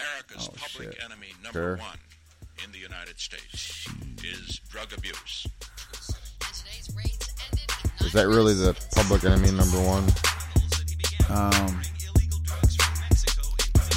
America's 0.00 0.48
Oh, 0.48 0.54
public 0.56 0.92
shit. 0.94 1.04
enemy 1.04 1.28
number 1.42 1.52
Sure. 1.52 1.76
one 1.76 1.98
in 2.64 2.72
the 2.72 2.78
United 2.78 3.18
States 3.20 3.86
is 4.24 4.60
drug 4.70 4.92
abuse. 4.96 5.46
Is 8.00 8.12
that 8.14 8.28
really 8.28 8.54
the 8.54 8.74
public 8.94 9.24
enemy 9.24 9.50
number 9.52 9.80
one? 9.82 10.04
Um, 11.28 11.82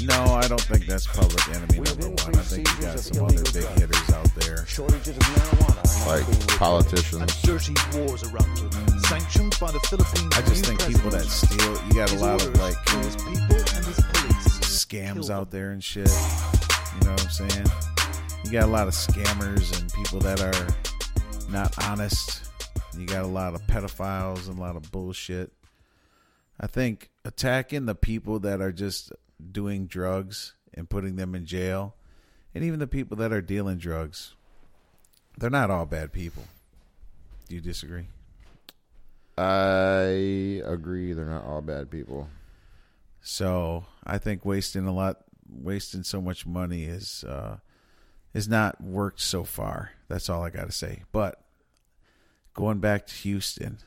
no, 0.04 0.36
I 0.36 0.48
don't 0.48 0.62
think 0.62 0.86
that's 0.88 1.08
public 1.08 1.48
enemy 1.50 1.80
number 1.80 2.10
one. 2.10 2.36
I 2.36 2.44
think 2.44 2.68
you 2.68 2.82
got 2.82 3.00
some 3.00 3.24
other 3.26 3.42
big 3.54 3.66
hitters 3.80 4.10
out 4.12 4.28
there. 4.36 4.66
Shortages 4.68 5.16
of 5.16 5.24
marijuana 5.24 6.08
Like 6.08 6.22
now 6.22 6.28
being 6.28 6.40
reported. 6.40 6.60
politicians. 6.60 7.42
Dirty 7.42 7.74
wars 7.96 8.24
erupted, 8.24 8.74
sanctioned 9.08 9.56
by 9.60 9.72
the 9.72 9.80
Philippines. 9.88 10.34
I 10.36 10.42
just 10.42 10.66
think 10.66 10.86
people 10.86 11.10
that 11.12 11.24
steal, 11.26 11.74
you 11.88 11.94
got 11.96 12.12
a 12.12 12.18
lot 12.20 12.42
of 12.46 12.54
like 12.60 12.76
to 12.86 12.96
his 12.98 13.16
people 13.16 13.56
and 13.56 13.86
his 13.88 14.00
police. 14.12 14.53
Scams 14.94 15.30
out 15.30 15.50
there 15.50 15.72
and 15.72 15.84
shit. 15.84 16.08
You 16.08 17.06
know 17.06 17.12
what 17.12 17.24
I'm 17.24 17.30
saying? 17.30 17.66
You 18.46 18.52
got 18.52 18.64
a 18.64 18.72
lot 18.72 18.88
of 18.88 18.94
scammers 18.94 19.80
and 19.80 19.92
people 19.94 20.20
that 20.20 20.42
are 20.42 21.52
not 21.52 21.74
honest. 21.86 22.50
You 22.98 23.08
got 23.08 23.24
a 23.24 23.28
lot 23.28 23.56
of 23.56 23.66
pedophiles 23.66 24.48
and 24.48 24.58
a 24.58 24.62
lot 24.62 24.76
of 24.76 24.92
bullshit. 24.92 25.52
I 26.60 26.68
think 26.68 27.10
attacking 27.26 27.86
the 27.88 27.96
people 27.96 28.40
that 28.40 28.62
are 28.62 28.72
just 28.72 29.12
doing 29.52 29.88
drugs 29.88 30.54
and 30.74 30.90
putting 30.90 31.16
them 31.16 31.34
in 31.34 31.46
jail, 31.46 31.96
and 32.54 32.64
even 32.64 32.80
the 32.80 32.88
people 32.88 33.18
that 33.18 33.34
are 33.34 33.42
dealing 33.42 33.78
drugs, 33.78 34.36
they're 35.40 35.50
not 35.50 35.72
all 35.72 35.88
bad 35.88 36.14
people. 36.14 36.44
Do 37.50 37.56
you 37.56 37.62
disagree? 37.62 38.08
I 39.38 40.62
agree. 40.64 41.14
They're 41.14 41.26
not 41.26 41.46
all 41.46 41.62
bad 41.62 41.90
people. 41.90 42.30
So 43.24 43.86
I 44.04 44.18
think 44.18 44.44
wasting 44.44 44.86
a 44.86 44.94
lot, 44.94 45.22
wasting 45.50 46.04
so 46.04 46.22
much 46.22 46.46
money 46.46 46.84
is 46.84 47.24
uh, 47.24 47.58
is 48.34 48.50
not 48.50 48.82
worked 48.84 49.22
so 49.22 49.46
far. 49.46 49.92
That's 50.10 50.30
all 50.30 50.44
I 50.44 50.50
got 50.50 50.66
to 50.66 50.74
say. 50.74 51.04
But 51.14 51.42
going 52.54 52.80
back 52.80 53.08
to 53.08 53.14
Houston, 53.16 53.78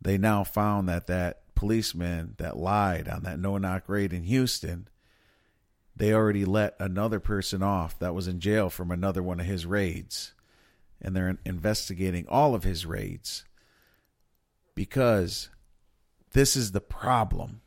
they 0.00 0.18
now 0.18 0.44
found 0.44 0.88
that 0.90 1.06
that 1.06 1.54
policeman 1.54 2.34
that 2.36 2.58
lied 2.58 3.08
on 3.08 3.22
that 3.22 3.40
no 3.40 3.56
knock 3.56 3.88
raid 3.88 4.12
in 4.12 4.24
Houston, 4.24 4.88
they 5.96 6.12
already 6.12 6.44
let 6.44 6.76
another 6.78 7.18
person 7.18 7.62
off 7.62 7.98
that 7.98 8.14
was 8.14 8.28
in 8.28 8.40
jail 8.40 8.68
from 8.68 8.90
another 8.90 9.22
one 9.22 9.40
of 9.40 9.46
his 9.46 9.64
raids, 9.64 10.34
and 11.00 11.16
they're 11.16 11.38
investigating 11.46 12.26
all 12.28 12.54
of 12.54 12.62
his 12.62 12.84
raids 12.84 13.46
because 14.74 15.48
this 16.32 16.56
is 16.56 16.72
the 16.72 16.80
problem 16.82 17.62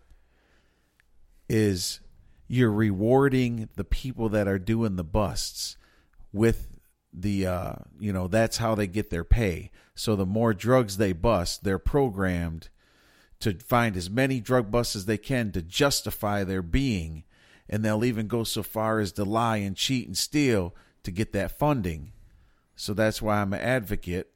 is 1.50 2.00
you're 2.47 2.72
rewarding 2.72 3.69
the 3.75 3.83
people 3.83 4.30
that 4.30 4.47
are 4.47 4.59
doing 4.59 4.95
the 4.95 5.03
busts 5.03 5.75
with 6.31 6.80
the 7.11 7.47
uh 7.47 7.73
you 8.00 8.14
know 8.14 8.28
that's 8.28 8.58
how 8.58 8.75
they 8.75 8.88
get 8.88 9.09
their 9.09 9.23
pay. 9.23 9.72
So 9.95 10.16
the 10.16 10.25
more 10.25 10.53
drugs 10.53 10.97
they 10.97 11.11
bust 11.11 11.64
they're 11.64 11.80
programmed 11.80 12.70
to 13.39 13.53
find 13.53 13.97
as 13.97 14.09
many 14.09 14.39
drug 14.39 14.70
busts 14.70 14.95
as 14.95 15.05
they 15.05 15.17
can 15.17 15.52
to 15.53 15.61
justify 15.61 16.44
their 16.44 16.61
being. 16.61 17.23
And 17.67 17.83
they'll 17.83 18.05
even 18.05 18.27
go 18.27 18.44
so 18.44 18.64
far 18.64 19.00
as 19.00 19.11
to 19.14 19.23
lie 19.23 19.58
and 19.58 19.75
cheat 19.75 20.08
and 20.08 20.17
steal 20.17 20.75
to 21.03 21.11
get 21.11 21.33
that 21.33 21.58
funding. 21.58 22.14
So 22.75 22.94
that's 22.94 23.22
why 23.22 23.38
I'm 23.38 23.53
an 23.53 23.61
advocate 23.61 24.31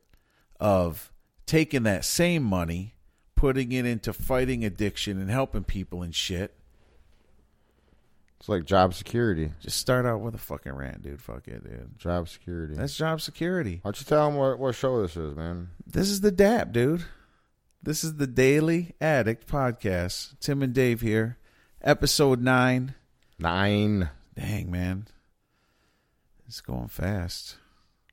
of 0.59 1.11
taking 1.45 1.83
that 1.83 2.05
same 2.05 2.43
money 2.43 2.93
putting 3.43 3.73
it 3.73 3.85
into 3.85 4.13
fighting 4.13 4.63
addiction 4.63 5.19
and 5.19 5.29
helping 5.29 5.65
people 5.65 6.01
and 6.01 6.15
shit 6.15 6.55
It's 8.43 8.49
like 8.49 8.65
job 8.65 8.93
security. 8.93 9.53
Just 9.61 9.77
start 9.77 10.05
out 10.05 10.19
with 10.19 10.35
a 10.35 10.37
fucking 10.37 10.73
rant, 10.73 11.01
dude. 11.01 11.21
Fuck 11.21 11.47
it, 11.47 11.63
dude. 11.63 11.97
Job 11.97 12.27
security. 12.27 12.75
That's 12.75 12.93
job 12.93 13.21
security. 13.21 13.79
Why 13.81 13.91
don't 13.91 14.01
you 14.01 14.05
tell 14.05 14.25
them 14.25 14.35
what, 14.35 14.59
what 14.59 14.75
show 14.75 15.01
this 15.01 15.15
is, 15.15 15.33
man? 15.33 15.69
This 15.87 16.09
is 16.09 16.19
the 16.19 16.29
DAP, 16.29 16.73
dude. 16.73 17.05
This 17.81 18.03
is 18.03 18.15
the 18.17 18.27
Daily 18.27 18.95
Addict 18.99 19.47
podcast. 19.47 20.37
Tim 20.41 20.61
and 20.61 20.73
Dave 20.73 20.99
here. 20.99 21.37
Episode 21.81 22.41
9. 22.41 22.93
Nine. 23.39 24.09
Dang, 24.35 24.69
man. 24.69 25.07
It's 26.45 26.59
going 26.59 26.89
fast. 26.89 27.55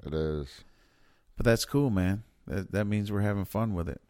It 0.07 0.15
is. 0.15 0.63
But 1.37 1.45
that's 1.45 1.65
cool, 1.65 1.91
man. 1.91 2.23
That, 2.47 2.71
that 2.71 2.85
means 2.85 3.11
we're 3.11 3.23
having 3.23 3.47
fun 3.47 3.75
with 3.75 3.89
it. 3.89 4.01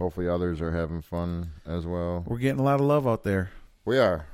Hopefully, 0.00 0.28
others 0.28 0.60
are 0.60 0.72
having 0.72 1.00
fun 1.00 1.52
as 1.64 1.86
well. 1.86 2.24
We're 2.26 2.38
getting 2.38 2.58
a 2.58 2.64
lot 2.64 2.80
of 2.80 2.86
love 2.86 3.06
out 3.06 3.22
there. 3.22 3.52
We 3.84 3.98
are. 3.98 4.26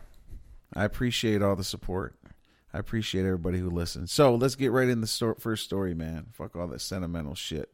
I 0.75 0.85
appreciate 0.85 1.43
all 1.43 1.57
the 1.57 1.65
support. 1.65 2.15
I 2.73 2.79
appreciate 2.79 3.25
everybody 3.25 3.59
who 3.59 3.71
listens. 3.71 4.13
So 4.13 4.35
let's 4.35 4.55
get 4.55 4.71
right 4.71 4.89
in 4.89 5.01
the 5.01 5.07
sto- 5.07 5.35
first 5.35 5.65
story, 5.65 5.95
man. 5.95 6.27
Fuck 6.33 6.55
all 6.55 6.69
that 6.69 6.81
sentimental 6.81 7.35
shit. 7.35 7.71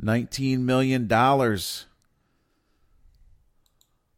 Nineteen 0.00 0.66
million 0.66 1.06
dollars. 1.06 1.86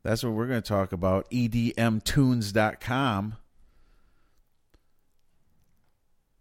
That's 0.02 0.22
what 0.22 0.34
we're 0.34 0.46
going 0.46 0.62
to 0.62 0.68
talk 0.68 0.92
about. 0.92 1.28
EDMtunes.com. 1.30 3.36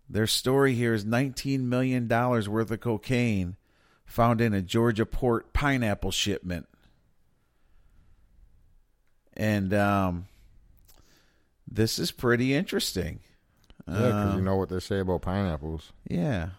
Their 0.08 0.28
story 0.28 0.76
here 0.76 0.94
is 0.94 1.04
$19 1.04 1.62
million 1.62 2.08
worth 2.08 2.70
of 2.70 2.80
cocaine 2.80 3.56
found 4.06 4.40
in 4.40 4.54
a 4.54 4.62
Georgia 4.62 5.08
port 5.08 5.52
pineapple 5.52 6.12
shipment. 6.12 6.68
And 9.36 9.74
um, 9.74 10.28
this 11.76 12.00
is 12.00 12.12
pretty 12.12 12.54
interesting. 12.54 13.20
Yeah, 13.88 13.94
because 13.94 14.34
you 14.34 14.40
Um, 14.40 14.44
know 14.46 14.56
what 14.56 14.70
they 14.70 14.80
say 14.80 15.00
about 15.00 15.22
pineapples. 15.22 15.92
yeah. 16.10 16.50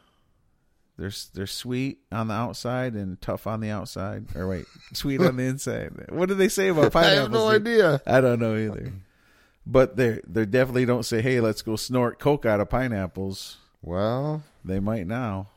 They're 0.99 1.11
they're 1.35 1.47
sweet 1.47 1.99
on 2.11 2.29
the 2.29 2.35
outside 2.35 2.95
and 2.95 3.21
tough 3.21 3.47
on 3.47 3.61
the 3.61 3.69
outside. 3.69 4.35
Or 4.35 4.49
wait, 4.49 4.65
sweet 4.95 5.21
on 5.21 5.37
the 5.37 5.43
inside. 5.43 6.07
What 6.09 6.29
do 6.31 6.35
they 6.35 6.49
say 6.49 6.69
about 6.69 6.93
pineapples? 6.93 7.19
I 7.19 7.23
have 7.23 7.31
no 7.33 7.49
idea. 7.49 8.01
I 8.07 8.23
don't 8.23 8.39
know 8.41 8.57
either. 8.57 8.93
But 9.67 9.97
they 9.97 10.21
they 10.27 10.47
definitely 10.47 10.87
don't 10.87 11.03
say, 11.03 11.21
"Hey, 11.21 11.41
let's 11.41 11.61
go 11.61 11.77
snort 11.77 12.19
coke 12.19 12.47
out 12.47 12.61
of 12.61 12.71
pineapples." 12.71 13.59
Well, 13.83 14.43
They 14.65 14.81
might 14.81 15.07
now. 15.07 15.49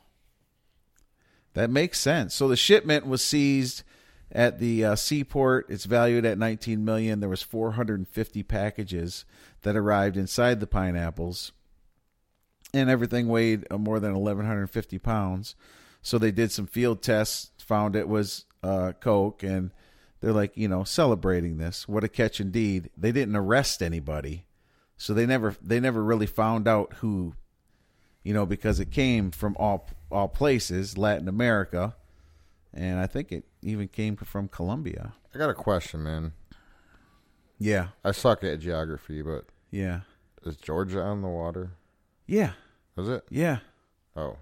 That 1.53 1.69
makes 1.69 1.99
sense. 1.99 2.33
So 2.35 2.47
the 2.47 2.55
shipment 2.57 3.07
was 3.07 3.23
seized 3.23 3.83
at 4.31 4.59
the 4.59 4.83
uh, 4.85 4.95
seaport. 4.95 5.65
It's 5.69 5.85
valued 5.85 6.25
at 6.25 6.37
19 6.37 6.83
million. 6.85 7.19
There 7.21 7.29
was 7.29 7.41
450 7.41 8.43
packages 8.43 9.25
that 9.61 9.75
arrived 9.75 10.17
inside 10.17 10.59
the 10.59 10.67
pineapples, 10.67 11.51
and 12.73 12.89
everything 12.89 13.27
weighed 13.27 13.65
uh, 13.69 13.77
more 13.77 13.99
than 13.99 14.13
1,150 14.13 14.99
pounds. 14.99 15.55
So 16.01 16.17
they 16.17 16.31
did 16.31 16.51
some 16.51 16.67
field 16.67 17.01
tests, 17.01 17.51
found 17.63 17.95
it 17.95 18.07
was 18.07 18.45
uh, 18.63 18.93
coke, 18.99 19.43
and 19.43 19.71
they're 20.21 20.33
like, 20.33 20.55
you 20.55 20.67
know, 20.67 20.83
celebrating 20.83 21.57
this. 21.57 21.87
What 21.87 22.03
a 22.03 22.07
catch 22.07 22.39
indeed! 22.39 22.89
They 22.97 23.11
didn't 23.11 23.35
arrest 23.35 23.81
anybody, 23.81 24.45
so 24.97 25.13
they 25.13 25.25
never 25.25 25.55
they 25.61 25.79
never 25.79 26.03
really 26.03 26.25
found 26.25 26.67
out 26.67 26.93
who 26.95 27.33
you 28.23 28.33
know, 28.33 28.45
because 28.45 28.79
it 28.79 28.91
came 28.91 29.31
from 29.31 29.55
all 29.59 29.87
all 30.11 30.27
places, 30.27 30.97
Latin 30.97 31.27
America, 31.27 31.95
and 32.73 32.99
I 32.99 33.07
think 33.07 33.31
it 33.31 33.45
even 33.61 33.87
came 33.87 34.15
from 34.15 34.47
Colombia. 34.47 35.13
I 35.33 35.37
got 35.37 35.49
a 35.49 35.55
question, 35.55 36.03
man. 36.03 36.33
Yeah, 37.59 37.87
I 38.03 38.11
suck 38.11 38.43
at 38.43 38.59
geography, 38.59 39.21
but 39.21 39.45
yeah, 39.71 40.01
is 40.45 40.55
Georgia 40.55 41.01
on 41.01 41.21
the 41.21 41.27
water? 41.27 41.71
yeah, 42.25 42.51
Is 42.97 43.09
it? 43.09 43.23
yeah, 43.29 43.59
Oh. 44.15 44.37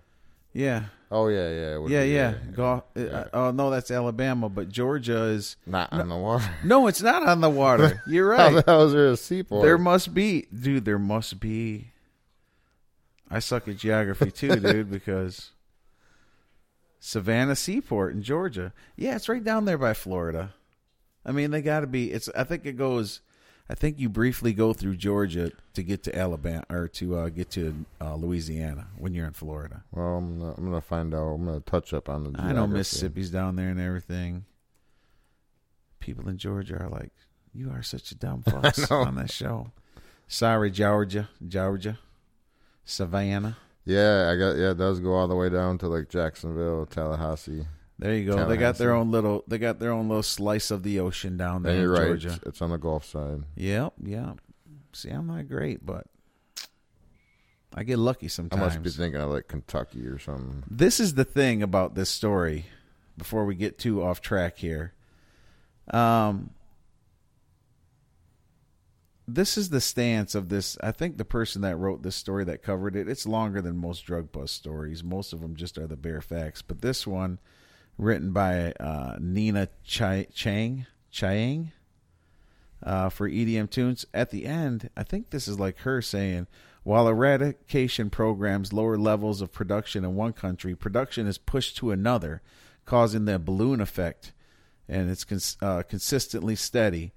yeah, 0.54 0.84
Oh, 1.10 1.28
yeah, 1.30 1.50
yeah. 1.50 1.78
yeah, 1.88 2.04
be, 2.04 2.10
yeah. 2.12 2.34
Go, 2.54 2.84
uh, 2.96 3.24
oh 3.34 3.52
no, 3.52 3.70
that's 3.72 3.90
Alabama, 3.92 4.50
but 4.50 4.68
Georgia 4.70 5.24
is 5.24 5.56
Not 5.66 5.92
on 5.94 6.10
the 6.10 6.18
water. 6.18 6.50
no, 6.66 6.88
it's 6.88 7.02
not 7.02 7.26
on 7.26 7.40
the 7.42 7.50
water. 7.50 8.04
You're 8.08 8.28
right. 8.28 8.40
How 8.52 8.62
the 8.62 8.64
hell 8.68 8.84
is 8.88 8.94
there 8.94 9.08
a 9.08 9.18
seaport? 9.18 9.64
There 9.64 9.78
must 9.78 10.14
be, 10.14 10.48
dude. 10.54 10.84
There 10.86 11.00
must 11.00 11.40
be. 11.40 11.92
I 13.31 13.40
suck 13.40 13.68
at 13.70 13.78
geography 13.78 14.31
too, 14.31 14.56
dude, 14.60 14.92
because 14.92 15.52
Savannah 17.00 17.56
Seaport 17.56 18.13
in 18.13 18.22
Georgia. 18.22 18.74
Yeah, 18.96 19.16
it's 19.16 19.30
right 19.30 19.44
down 19.44 19.66
there 19.66 19.78
by 19.78 19.94
Florida. 19.94 20.54
I 21.27 21.31
mean, 21.31 21.51
they 21.51 21.62
got 21.62 21.81
to 21.81 21.88
be. 21.88 22.12
It's. 22.12 22.29
I 22.29 22.45
think 22.45 22.65
it 22.65 22.77
goes. 22.77 23.21
I 23.69 23.75
think 23.75 24.00
you 24.00 24.07
briefly 24.07 24.53
go 24.53 24.71
through 24.71 24.95
Georgia 24.95 25.51
to 25.74 25.83
get 25.83 26.01
to 26.03 26.18
Alabama 26.18 26.63
or 26.69 26.88
to 26.88 27.18
uh, 27.18 27.29
get 27.29 27.50
to 27.51 27.85
uh, 28.00 28.15
Louisiana 28.15 28.88
when 28.97 29.13
you're 29.13 29.27
in 29.27 29.33
Florida. 29.33 29.83
well, 29.91 30.15
I'm 30.18 30.39
gonna, 30.39 30.53
I'm 30.57 30.63
gonna 30.63 30.81
find 30.81 31.13
out. 31.13 31.33
I'm 31.33 31.45
gonna 31.45 31.59
touch 31.59 31.94
up 31.94 32.07
on 32.07 32.31
the. 32.31 32.41
I 32.41 32.53
know. 32.53 32.65
Mississippi's 32.65 33.29
down 33.29 33.57
there 33.57 33.69
and 33.69 33.79
everything. 33.79 34.45
People 36.00 36.29
in 36.29 36.38
Georgia 36.38 36.77
are 36.81 36.89
like, 36.89 37.12
"You 37.53 37.69
are 37.71 37.83
such 37.83 38.12
a 38.12 38.15
dumb 38.15 38.41
fuss 38.50 38.89
on 38.89 39.15
that 39.15 39.31
show." 39.31 39.71
Sorry, 40.29 40.71
Georgia, 40.71 41.29
Georgia, 41.45 42.00
Savannah. 42.85 43.57
Yeah, 43.83 44.29
I 44.31 44.38
got. 44.38 44.56
Yeah, 44.56 44.71
it 44.71 44.77
does 44.77 45.01
go 45.01 45.13
all 45.13 45.27
the 45.27 45.35
way 45.35 45.50
down 45.50 45.77
to 45.79 45.88
like 45.88 46.07
Jacksonville, 46.07 46.85
Tallahassee. 46.85 47.65
There 48.00 48.14
you 48.14 48.32
go. 48.32 48.48
They 48.48 48.58
got 48.58 48.78
their 48.78 48.94
own 48.94 49.10
little. 49.12 49.44
They 49.48 49.58
got 49.58 49.80
their 49.80 49.92
own 49.92 50.08
little 50.08 50.24
slice 50.24 50.70
of 50.70 50.84
the 50.84 51.00
ocean 51.00 51.36
down 51.38 51.64
there 51.64 51.76
you're 51.82 51.92
right. 51.92 52.06
Georgia. 52.08 52.34
It's, 52.36 52.44
it's 52.46 52.62
on 52.62 52.70
the 52.70 52.78
Gulf 52.78 53.06
side. 53.06 53.44
Yep, 53.56 53.94
yep. 54.04 54.40
See, 54.94 55.10
I'm 55.10 55.28
not 55.28 55.48
great, 55.48 55.84
but 55.86 56.06
I 57.74 57.84
get 57.84 57.98
lucky 58.00 58.28
sometimes. 58.28 58.62
I 58.62 58.66
must 58.66 58.84
be 58.84 58.90
thinking 58.90 59.20
of 59.20 59.30
like 59.32 59.48
Kentucky 59.48 60.06
or 60.06 60.20
something. 60.20 60.64
this 60.70 61.00
is 61.00 61.16
the 61.16 61.26
thing 61.26 61.64
about 61.64 61.96
this 61.96 62.10
story 62.10 62.66
before 63.18 63.46
we 63.46 63.56
get 63.56 63.80
too 63.80 64.04
off 64.04 64.22
track 64.22 64.58
here 64.58 64.94
um 65.92 66.52
this 69.28 69.58
is 69.58 69.70
the 69.70 69.82
stance 69.82 70.36
of 70.36 70.50
this 70.50 70.78
i 70.84 70.92
think 70.92 71.18
the 71.18 71.26
person 71.26 71.62
that 71.62 71.78
wrote 71.78 72.04
this 72.04 72.16
story 72.16 72.44
that 72.44 72.62
covered 72.62 72.96
it 72.96 73.08
it's 73.08 73.26
longer 73.26 73.62
than 73.62 73.78
most 73.78 74.06
drug 74.06 74.32
bust 74.32 74.54
stories 74.54 75.04
most 75.04 75.34
of 75.34 75.42
them 75.42 75.56
just 75.56 75.78
are 75.78 75.88
the 75.88 75.96
bare 75.96 76.22
facts 76.22 76.62
but 76.62 76.82
this 76.82 77.08
one 77.08 77.40
written 77.98 78.32
by 78.32 78.72
uh, 78.74 79.18
nina 79.20 79.70
chang 79.84 80.86
chiang 81.12 81.72
uh, 82.84 83.10
for 83.10 83.30
EDM 83.30 83.70
tunes. 83.70 84.06
At 84.14 84.30
the 84.30 84.46
end, 84.46 84.90
I 84.96 85.04
think 85.04 85.30
this 85.30 85.48
is 85.48 85.60
like 85.60 85.80
her 85.80 86.02
saying, 86.02 86.48
while 86.84 87.08
eradication 87.08 88.10
programs 88.10 88.72
lower 88.72 88.98
levels 88.98 89.42
of 89.42 89.52
production 89.52 90.06
in 90.06 90.16
one 90.16 90.34
country, 90.34 90.76
production 90.76 91.28
is 91.28 91.38
pushed 91.38 91.78
to 91.78 91.92
another, 91.92 92.42
causing 92.86 93.26
the 93.26 93.40
balloon 93.40 93.82
effect, 93.82 94.32
and 94.88 95.10
it's 95.10 95.24
cons- 95.24 95.58
uh, 95.62 95.84
consistently 95.84 96.56
steady. 96.56 97.14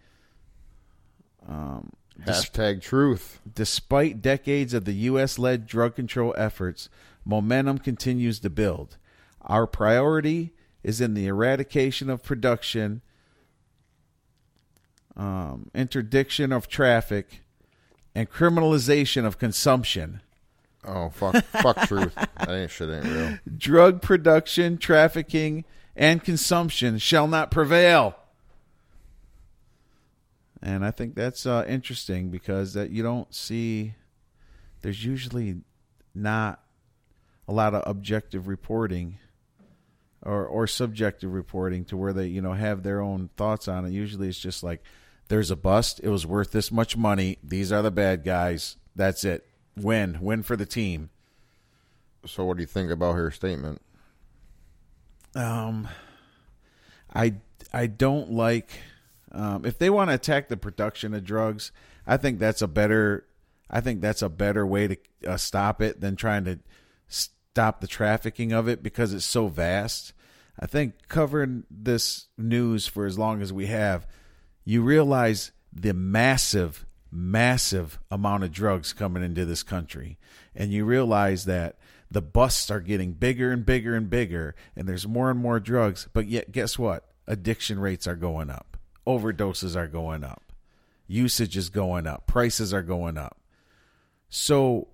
Um, 1.47 1.91
Hashtag 2.27 2.83
truth. 2.83 3.41
despite 3.55 4.21
decades 4.21 4.75
of 4.75 4.85
the 4.85 4.93
U.S. 4.93 5.39
led 5.39 5.67
drug 5.67 5.95
control 5.95 6.35
efforts, 6.37 6.91
momentum 7.25 7.79
continues 7.79 8.41
to 8.41 8.51
build. 8.51 8.99
Our 9.43 9.67
priority 9.67 10.53
is 10.83 11.01
in 11.01 11.15
the 11.15 11.27
eradication 11.27 12.09
of 12.09 12.23
production, 12.23 13.03
um, 15.17 15.71
interdiction 15.75 16.53
of 16.53 16.69
traffic, 16.69 17.43
and 18.15 18.31
criminalization 18.31 19.25
of 19.25 19.39
consumption. 19.39 20.21
Oh 20.85 21.11
fuck, 21.11 21.45
fuck 21.45 21.77
truth. 21.87 22.15
That 22.15 22.51
ain't 22.51 22.71
shit 22.71 22.89
ain't 22.89 23.05
real. 23.05 23.39
Drug 23.57 24.03
production, 24.03 24.79
trafficking, 24.79 25.65
and 25.95 26.25
consumption 26.25 26.99
shall 26.99 27.27
not 27.27 27.51
prevail. 27.51 28.17
And 30.63 30.85
I 30.85 30.91
think 30.91 31.15
that's 31.15 31.47
uh, 31.47 31.65
interesting 31.69 32.31
because 32.31 32.75
that 32.75 32.91
you 32.91 33.03
don't 33.03 33.35
see. 33.35 33.95
There's 34.83 35.05
usually 35.05 35.61
not 36.15 36.63
a 37.47 37.53
lot 37.53 37.75
of 37.75 37.83
objective 37.87 38.49
reporting 38.49 39.19
or 40.23 40.47
or 40.47 40.67
subjective 40.67 41.33
reporting 41.33 41.85
to 41.87 41.97
where 41.97 42.13
they 42.13 42.27
you 42.27 42.41
know 42.41 42.53
have 42.53 42.83
their 42.83 43.01
own 43.01 43.31
thoughts 43.37 43.69
on 43.69 43.85
it. 43.85 43.93
Usually 43.93 44.29
it's 44.29 44.39
just 44.39 44.63
like 44.63 44.83
there's 45.29 45.51
a 45.51 45.57
bust. 45.57 46.01
It 46.03 46.09
was 46.09 46.27
worth 46.27 46.53
this 46.53 46.71
much 46.73 46.97
money. 46.97 47.39
These 47.43 47.73
are 47.73 47.83
the 47.83 47.91
bad 47.91 48.25
guys. 48.25 48.77
That's 48.97 49.25
it. 49.25 49.47
Win. 49.77 50.19
Win 50.21 50.43
for 50.43 50.57
the 50.57 50.67
team. 50.67 51.11
So 52.27 52.45
what 52.45 52.57
do 52.57 52.63
you 52.63 52.67
think 52.67 52.91
about 52.91 53.15
her 53.15 53.31
statement? 53.31 53.81
Um, 55.35 55.89
I 57.15 57.35
I 57.73 57.87
don't 57.87 58.33
like 58.33 58.71
um, 59.33 59.65
if 59.65 59.79
they 59.79 59.91
want 59.91 60.11
to 60.11 60.15
attack 60.15 60.49
the 60.49 60.57
production 60.57 61.15
of 61.15 61.25
drugs. 61.25 61.73
I 62.07 62.17
think 62.17 62.39
that's 62.39 62.63
a 62.63 62.69
better 62.69 63.27
I 63.71 63.81
think 63.81 64.01
that's 64.01 64.23
a 64.23 64.29
better 64.29 64.67
way 64.67 64.89
to 64.89 64.97
uh, 65.27 65.37
stop 65.37 65.81
it 65.81 66.01
than 66.01 66.17
trying 66.17 66.45
to 66.45 66.59
stop 67.61 67.83
the 67.83 67.87
trafficking 67.87 68.53
of 68.53 68.69
it 68.69 68.83
because 68.83 69.13
it's 69.13 69.27
so 69.27 69.47
vast. 69.47 70.15
I 70.59 70.65
think 70.65 71.09
covering 71.09 71.65
this 71.71 72.29
news 72.39 72.87
for 72.87 73.05
as 73.05 73.19
long 73.19 73.43
as 73.43 73.53
we 73.53 73.67
have, 73.67 74.07
you 74.65 74.81
realize 74.81 75.53
the 75.71 75.93
massive, 75.93 76.87
massive 77.13 77.99
amount 78.11 78.45
of 78.45 78.51
drugs 78.51 78.95
coming 78.95 79.23
into 79.23 79.45
this 79.45 79.63
country. 79.63 80.19
And 80.55 80.73
you 80.73 80.87
realize 80.87 81.45
that 81.45 81.77
the 82.11 82.23
busts 82.23 82.71
are 82.71 82.81
getting 82.81 83.13
bigger 83.13 83.53
and 83.53 83.67
bigger 83.67 83.95
and 83.95 84.09
bigger, 84.09 84.55
and 84.75 84.89
there's 84.89 85.07
more 85.07 85.31
and 85.31 85.39
more 85.39 85.61
drugs. 85.61 86.09
But 86.15 86.29
yet, 86.29 86.53
guess 86.53 86.79
what? 86.79 87.11
Addiction 87.27 87.79
rates 87.79 88.07
are 88.07 88.17
going 88.17 88.49
up, 88.49 88.79
overdoses 89.07 89.77
are 89.77 89.87
going 89.87 90.25
up, 90.25 90.55
usage 91.07 91.59
is 91.59 91.69
going 91.69 92.07
up, 92.07 92.27
prices 92.27 92.73
are 92.73 92.83
going 92.83 93.19
up. 93.19 93.39
So 94.31 94.89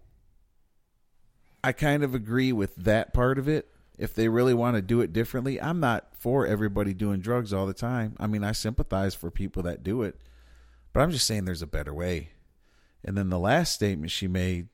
I 1.67 1.73
kind 1.73 2.05
of 2.05 2.15
agree 2.15 2.53
with 2.53 2.77
that 2.77 3.13
part 3.13 3.41
of 3.41 3.49
it. 3.49 3.69
If 3.99 4.15
they 4.15 4.29
really 4.29 4.55
want 4.55 4.77
to 4.77 4.83
do 4.83 5.01
it 5.01 5.13
differently, 5.13 5.61
I'm 5.61 5.81
not 5.81 6.07
for 6.17 6.47
everybody 6.47 6.95
doing 6.95 7.19
drugs 7.19 7.53
all 7.53 7.67
the 7.67 7.75
time. 7.75 8.15
I 8.21 8.29
mean, 8.29 8.45
I 8.45 8.53
sympathize 8.53 9.17
for 9.17 9.33
people 9.33 9.65
that 9.65 9.83
do 9.83 10.03
it, 10.03 10.15
but 10.93 11.01
I'm 11.01 11.11
just 11.11 11.27
saying 11.27 11.45
there's 11.45 11.63
a 11.63 11.67
better 11.67 11.93
way. 11.93 12.29
And 13.05 13.19
then 13.19 13.31
the 13.31 13.39
last 13.41 13.73
statement 13.73 14.13
she 14.13 14.29
made 14.29 14.69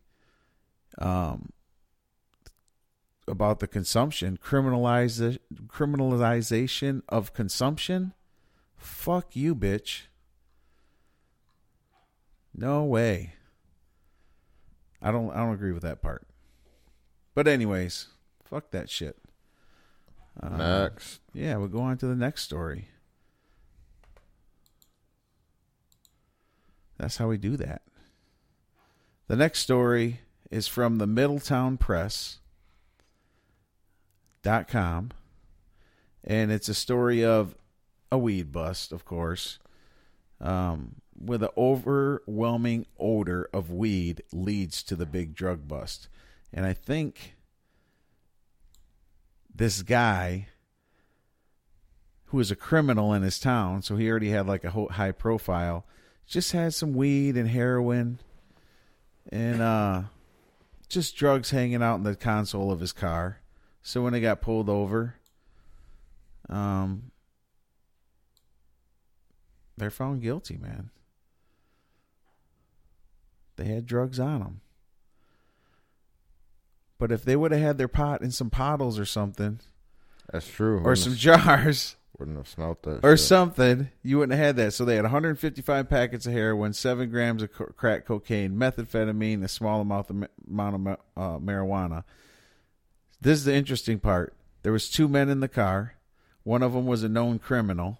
um, 0.99 1.55
about 3.27 3.61
the 3.61 3.69
consumption, 3.69 4.37
criminalize 4.37 5.39
criminalization 5.69 7.01
of 7.09 7.33
consumption. 7.33 8.13
Fuck 8.77 9.35
you, 9.35 9.57
bitch. 9.57 10.09
No 12.55 12.85
way. 12.85 13.33
I 15.01 15.11
don't 15.11 15.31
I 15.31 15.37
don't 15.37 15.55
agree 15.55 15.73
with 15.73 15.85
that 15.85 16.03
part. 16.03 16.27
But 17.35 17.49
anyways, 17.49 18.09
fuck 18.45 18.71
that 18.71 18.91
shit. 18.91 19.17
Uh, 20.41 20.57
Next. 20.57 21.21
Yeah, 21.33 21.57
we'll 21.57 21.69
go 21.69 21.81
on 21.81 21.99
to 21.99 22.07
the 22.07 22.17
next 22.17 22.43
story. 22.43 22.89
That's 26.99 27.17
how 27.17 27.29
we 27.29 27.37
do 27.39 27.57
that. 27.57 27.83
The 29.29 29.37
next 29.37 29.61
story 29.61 30.21
is 30.51 30.69
from 30.69 30.99
the 30.99 31.07
Middletown 31.07 31.79
Press 31.79 32.39
dot 34.43 34.69
com 34.69 35.11
and 36.25 36.51
it's 36.51 36.69
a 36.69 36.75
story 36.75 37.25
of 37.25 37.55
a 38.11 38.19
weed 38.19 38.51
bust 38.51 38.93
of 38.93 39.05
course 39.05 39.61
um, 40.41 40.97
with 41.17 41.45
an 41.45 41.49
overwhelming 41.57 42.85
odor 42.99 43.49
of 43.53 43.71
weed 43.71 44.21
leads 44.33 44.83
to 44.83 44.97
the 44.97 45.07
big 45.07 45.35
drug 45.35 45.69
bust 45.69 46.09
and 46.53 46.67
i 46.67 46.73
think 46.73 47.35
this 49.55 49.83
guy 49.83 50.47
who 52.27 52.39
was 52.39 52.51
a 52.51 52.57
criminal 52.57 53.13
in 53.13 53.23
his 53.23 53.39
town 53.39 53.83
so 53.83 53.97
he 53.97 54.11
already 54.11 54.31
had 54.31 54.47
like 54.47 54.65
a 54.65 54.71
high 54.71 55.13
profile 55.13 55.85
just 56.27 56.53
had 56.53 56.73
some 56.73 56.95
weed 56.95 57.37
and 57.37 57.49
heroin 57.49 58.19
and 59.31 59.61
uh 59.61 60.03
just 60.89 61.17
drugs 61.17 61.51
hanging 61.51 61.83
out 61.83 61.97
in 61.97 62.03
the 62.03 62.17
console 62.17 62.71
of 62.71 62.81
his 62.81 62.93
car 62.93 63.43
so 63.83 64.01
when 64.01 64.13
they 64.13 64.21
got 64.21 64.41
pulled 64.41 64.69
over, 64.69 65.17
um, 66.49 67.11
they're 69.77 69.91
found 69.91 70.23
guilty, 70.23 70.57
man. 70.57 70.91
They 73.57 73.65
had 73.65 73.87
drugs 73.87 74.21
on 74.21 74.41
them. 74.41 74.61
But 77.03 77.11
if 77.11 77.25
they 77.25 77.35
would 77.35 77.51
have 77.51 77.61
had 77.61 77.79
their 77.79 77.89
pot 77.89 78.23
in 78.23 78.31
some 78.31 78.49
bottles 78.49 78.97
or 78.97 79.05
something, 79.05 79.59
That's 80.31 80.47
true. 80.47 80.85
or 80.85 80.95
some 80.95 81.17
jars 81.17 81.97
wouldn't 82.17 82.37
have 82.37 82.47
smelt 82.47 82.85
that. 82.85 83.05
or 83.05 83.17
shit. 83.17 83.27
something, 83.27 83.89
you 84.05 84.19
wouldn't 84.19 84.39
have 84.39 84.47
had 84.47 84.57
that. 84.59 84.73
So 84.73 84.85
they 84.85 84.95
had 84.95 85.03
155 85.03 85.89
packets 85.89 86.27
of 86.27 86.33
heroin, 86.33 86.73
seven 86.73 87.11
grams 87.11 87.43
of 87.43 87.51
crack 87.51 88.07
cocaine, 88.07 88.53
methamphetamine, 88.53 89.43
a 89.43 89.49
small 89.49 89.81
amount 89.81 90.11
of, 90.11 90.29
amount 90.49 90.77
of 90.77 90.87
uh, 91.17 91.39
marijuana. 91.41 92.05
This 93.21 93.39
is 93.41 93.47
the 93.47 93.55
interesting 93.57 93.99
part. 93.99 94.37
There 94.63 94.71
was 94.73 94.89
two 94.89 95.09
men 95.09 95.29
in 95.29 95.41
the 95.41 95.49
car. 95.49 95.95
One 96.45 96.63
of 96.63 96.73
them 96.73 96.87
was 96.87 97.03
a 97.03 97.09
known 97.09 97.41
criminal, 97.41 97.99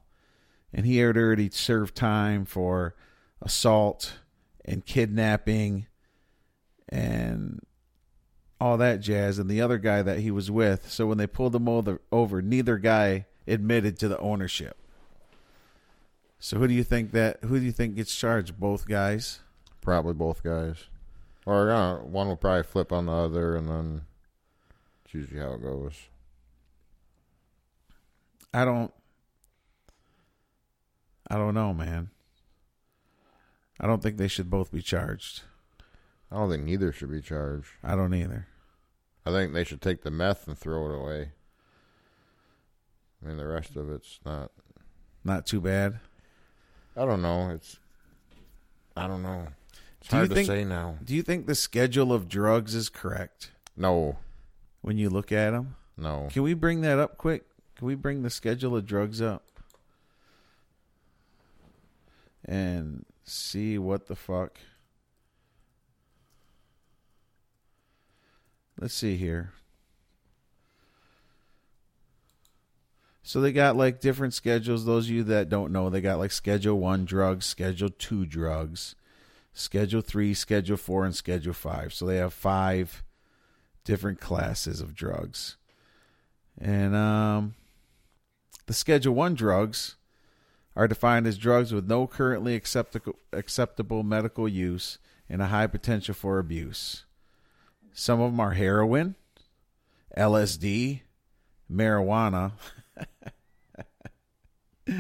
and 0.73 0.87
he 0.87 0.99
had 0.99 1.17
already 1.17 1.51
served 1.51 1.97
time 1.97 2.45
for 2.45 2.95
assault 3.41 4.19
and 4.65 4.87
kidnapping 4.87 5.87
and 6.89 7.59
all 8.63 8.77
that 8.77 9.01
jazz. 9.01 9.41
And 9.41 9.51
the 9.51 9.61
other 9.61 9.77
guy 9.77 10.03
that 10.03 10.21
he 10.21 10.31
was 10.31 10.51
with. 10.51 10.89
So 10.91 11.07
when 11.07 11.19
they 11.19 11.27
pulled 11.27 11.55
him 11.55 11.69
over, 11.69 12.01
over 12.13 12.41
neither 12.41 12.79
guy 12.79 13.27
admitted 13.47 13.99
to 13.99 14.09
the 14.09 14.19
ownership. 14.21 14.77
So 16.39 16.59
who 16.59 16.69
do 16.69 16.75
you 16.75 16.85
think 16.85 17.11
that? 17.11 17.43
Who 17.43 17.59
do 17.59 17.65
you 17.65 17.73
think 17.73 17.97
gets 17.97 18.15
charged? 18.15 18.59
Both 18.59 18.87
guys. 18.87 19.41
Probably 19.81 20.15
both 20.15 20.45
guys. 20.45 20.85
Or 21.45 21.73
uh, 21.73 21.99
one 22.03 22.29
will 22.29 22.37
probably 22.37 22.63
flip 22.63 22.93
on 22.93 23.07
the 23.07 23.13
other, 23.13 23.57
and 23.57 23.69
then 23.69 24.03
it's 25.05 25.15
usually 25.15 25.41
how 25.41 25.55
it 25.55 25.63
goes. 25.63 25.95
I 28.55 28.65
don't. 28.65 28.93
I 31.29 31.37
don't 31.37 31.55
know, 31.55 31.75
man. 31.75 32.11
I 33.81 33.89
don't 33.89 34.03
think 34.03 34.19
they 34.19 34.29
should 34.29 34.51
both 34.51 34.71
be 34.71 34.83
charged. 34.83 35.43
I 36.31 36.37
don't 36.37 36.51
think 36.51 36.65
neither 36.65 36.93
should 36.93 37.11
be 37.11 37.23
charged. 37.23 37.71
I 37.83 37.97
don't 37.97 38.15
either. 38.15 38.47
I 39.25 39.31
think 39.31 39.53
they 39.53 39.65
should 39.65 39.81
take 39.81 40.03
the 40.03 40.11
meth 40.11 40.47
and 40.49 40.59
throw 40.59 40.87
it 40.91 40.95
away. 40.95 41.31
I 43.23 43.29
mean, 43.29 43.37
the 43.37 43.47
rest 43.47 43.77
of 43.77 43.91
it's 43.91 44.19
not. 44.25 44.51
Not 45.25 45.47
too 45.47 45.61
bad. 45.61 46.01
I 46.97 47.05
don't 47.05 47.23
know. 47.23 47.51
It's. 47.51 47.79
I 48.97 49.07
don't 49.07 49.23
know. 49.23 49.47
It's 50.01 50.09
Do 50.09 50.17
you 50.17 50.21
hard 50.27 50.31
to 50.31 50.45
say 50.45 50.65
now. 50.65 50.97
Do 51.05 51.15
you 51.15 51.23
think 51.23 51.47
the 51.47 51.55
schedule 51.55 52.13
of 52.13 52.29
drugs 52.29 52.75
is 52.75 52.89
correct 52.89 53.53
No, 53.77 54.19
when 54.81 54.99
you 54.99 55.09
look 55.09 55.31
at 55.31 55.53
them? 55.53 55.77
no. 55.97 56.29
Can 56.33 56.43
we 56.43 56.55
bring 56.55 56.81
that 56.81 56.99
up 56.99 57.17
quick? 57.17 57.45
Can 57.77 57.87
we 57.87 57.95
bring 57.95 58.23
the 58.23 58.31
schedule 58.31 58.77
of 58.77 58.85
drugs 58.85 59.23
up 59.23 59.45
and 62.45 63.05
see 63.25 63.79
what 63.79 64.07
the 64.09 64.17
fuck? 64.17 64.59
Let's 68.83 68.95
see 68.95 69.15
here. 69.15 69.53
So 73.23 73.41
they 73.41 73.53
got 73.53 73.77
like 73.77 74.01
different 74.01 74.35
schedules. 74.35 74.85
Those 74.85 75.07
of 75.07 75.13
you 75.13 75.23
that 75.23 75.49
don't 75.49 75.71
know, 75.71 75.89
they 75.89 76.01
got 76.01 76.19
like 76.19 76.33
Schedule 76.33 76.81
One 76.81 77.05
drugs, 77.05 77.47
Schedule 77.47 77.91
Two 77.91 78.27
drugs, 78.27 78.97
Schedule 79.55 80.01
Three, 80.01 80.35
Schedule 80.35 80.77
Four, 80.77 81.05
and 81.05 81.15
Schedule 81.15 81.53
Five. 81.53 81.95
So 81.95 82.07
they 82.07 82.17
have 82.17 82.35
five 82.35 83.05
different 83.85 84.19
classes 84.19 84.81
of 84.81 84.97
drugs. 84.97 85.57
And 86.61 86.97
um, 86.97 87.55
the 88.67 88.75
Schedule 88.75 89.15
1 89.15 89.37
drugs 89.37 89.95
are 90.75 90.89
defined 90.89 91.29
as 91.29 91.39
drugs 91.39 91.73
with 91.73 91.89
no 91.89 92.09
currently 92.09 92.57
acceptable, 92.57 93.15
acceptable 93.33 94.03
medical 94.03 94.49
use 94.49 94.99
and 95.29 95.41
a 95.41 95.47
high 95.47 95.69
potential 95.69 96.15
for 96.15 96.41
abuse. 96.41 97.05
Some 97.93 98.21
of 98.21 98.33
them 98.33 98.41
are 98.41 98.53
heroin, 98.53 99.15
LSD, 100.17 101.03
marijuana, 101.71 102.53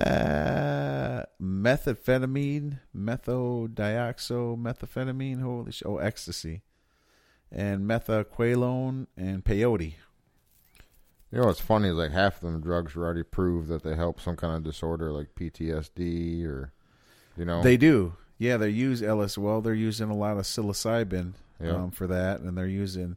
uh, 0.00 1.22
methamphetamine, 1.40 2.80
methodiaxo, 2.94 4.56
methamphetamine, 4.58 5.40
holy 5.40 5.72
sh- 5.72 5.82
oh, 5.86 5.98
ecstasy, 5.98 6.62
and 7.50 7.88
methaqualone 7.88 9.06
and 9.16 9.44
peyote. 9.44 9.94
You 11.32 11.40
know 11.40 11.46
what's 11.46 11.60
funny 11.60 11.88
is 11.88 11.96
like 11.96 12.12
half 12.12 12.36
of 12.36 12.42
them 12.42 12.60
drugs 12.60 12.94
are 12.94 13.02
already 13.02 13.24
proved 13.24 13.68
that 13.68 13.82
they 13.82 13.96
help 13.96 14.20
some 14.20 14.36
kind 14.36 14.54
of 14.54 14.62
disorder 14.62 15.10
like 15.10 15.34
PTSD 15.34 16.44
or, 16.46 16.72
you 17.36 17.44
know, 17.44 17.60
They 17.62 17.76
do. 17.76 18.14
Yeah, 18.38 18.56
they 18.56 18.68
use 18.68 19.02
LS. 19.02 19.36
Well, 19.38 19.60
they're 19.60 19.74
using 19.74 20.10
a 20.10 20.14
lot 20.14 20.36
of 20.36 20.44
psilocybin 20.44 21.32
Yeah. 21.60 21.72
um, 21.76 21.90
for 21.90 22.06
that, 22.08 22.40
and 22.40 22.56
they're 22.56 22.66
using 22.66 23.16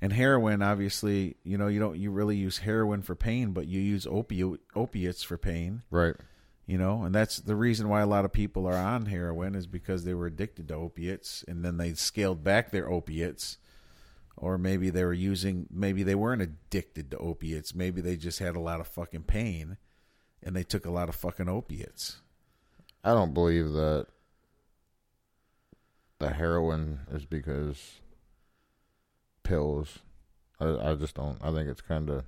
and 0.00 0.12
heroin. 0.12 0.62
Obviously, 0.62 1.36
you 1.44 1.56
know, 1.56 1.68
you 1.68 1.80
don't 1.80 1.98
you 1.98 2.10
really 2.10 2.36
use 2.36 2.58
heroin 2.58 3.02
for 3.02 3.14
pain, 3.14 3.52
but 3.52 3.66
you 3.66 3.80
use 3.80 4.06
opi- 4.06 4.58
opiates 4.74 5.22
for 5.22 5.38
pain. 5.38 5.82
right? 5.90 6.14
You 6.66 6.78
know, 6.78 7.04
and 7.04 7.14
that's 7.14 7.38
the 7.38 7.54
reason 7.54 7.88
why 7.88 8.00
a 8.00 8.06
lot 8.06 8.24
of 8.24 8.32
people 8.32 8.66
are 8.66 8.74
on 8.74 9.06
heroin 9.06 9.54
is 9.54 9.68
because 9.68 10.02
they 10.04 10.14
were 10.14 10.26
addicted 10.26 10.66
to 10.68 10.74
opiates, 10.74 11.44
and 11.46 11.64
then 11.64 11.76
they 11.76 11.94
scaled 11.94 12.42
back 12.42 12.72
their 12.72 12.90
opiates, 12.90 13.56
or 14.36 14.58
maybe 14.58 14.90
they 14.90 15.04
were 15.04 15.12
using. 15.12 15.68
Maybe 15.70 16.02
they 16.02 16.16
weren't 16.16 16.42
addicted 16.42 17.12
to 17.12 17.18
opiates. 17.18 17.72
Maybe 17.72 18.00
they 18.00 18.16
just 18.16 18.40
had 18.40 18.56
a 18.56 18.60
lot 18.60 18.80
of 18.80 18.88
fucking 18.88 19.22
pain, 19.22 19.76
and 20.42 20.56
they 20.56 20.64
took 20.64 20.84
a 20.84 20.90
lot 20.90 21.08
of 21.08 21.14
fucking 21.14 21.48
opiates. 21.48 22.16
I 23.04 23.10
don't 23.14 23.32
believe 23.32 23.70
that 23.72 24.08
the 26.18 26.30
heroin 26.30 27.00
is 27.12 27.24
because 27.24 28.00
pills. 29.42 30.00
I, 30.60 30.90
I 30.90 30.94
just 30.94 31.14
don't. 31.14 31.38
I 31.42 31.52
think 31.52 31.68
it's 31.68 31.80
kind 31.82 32.08
of 32.10 32.24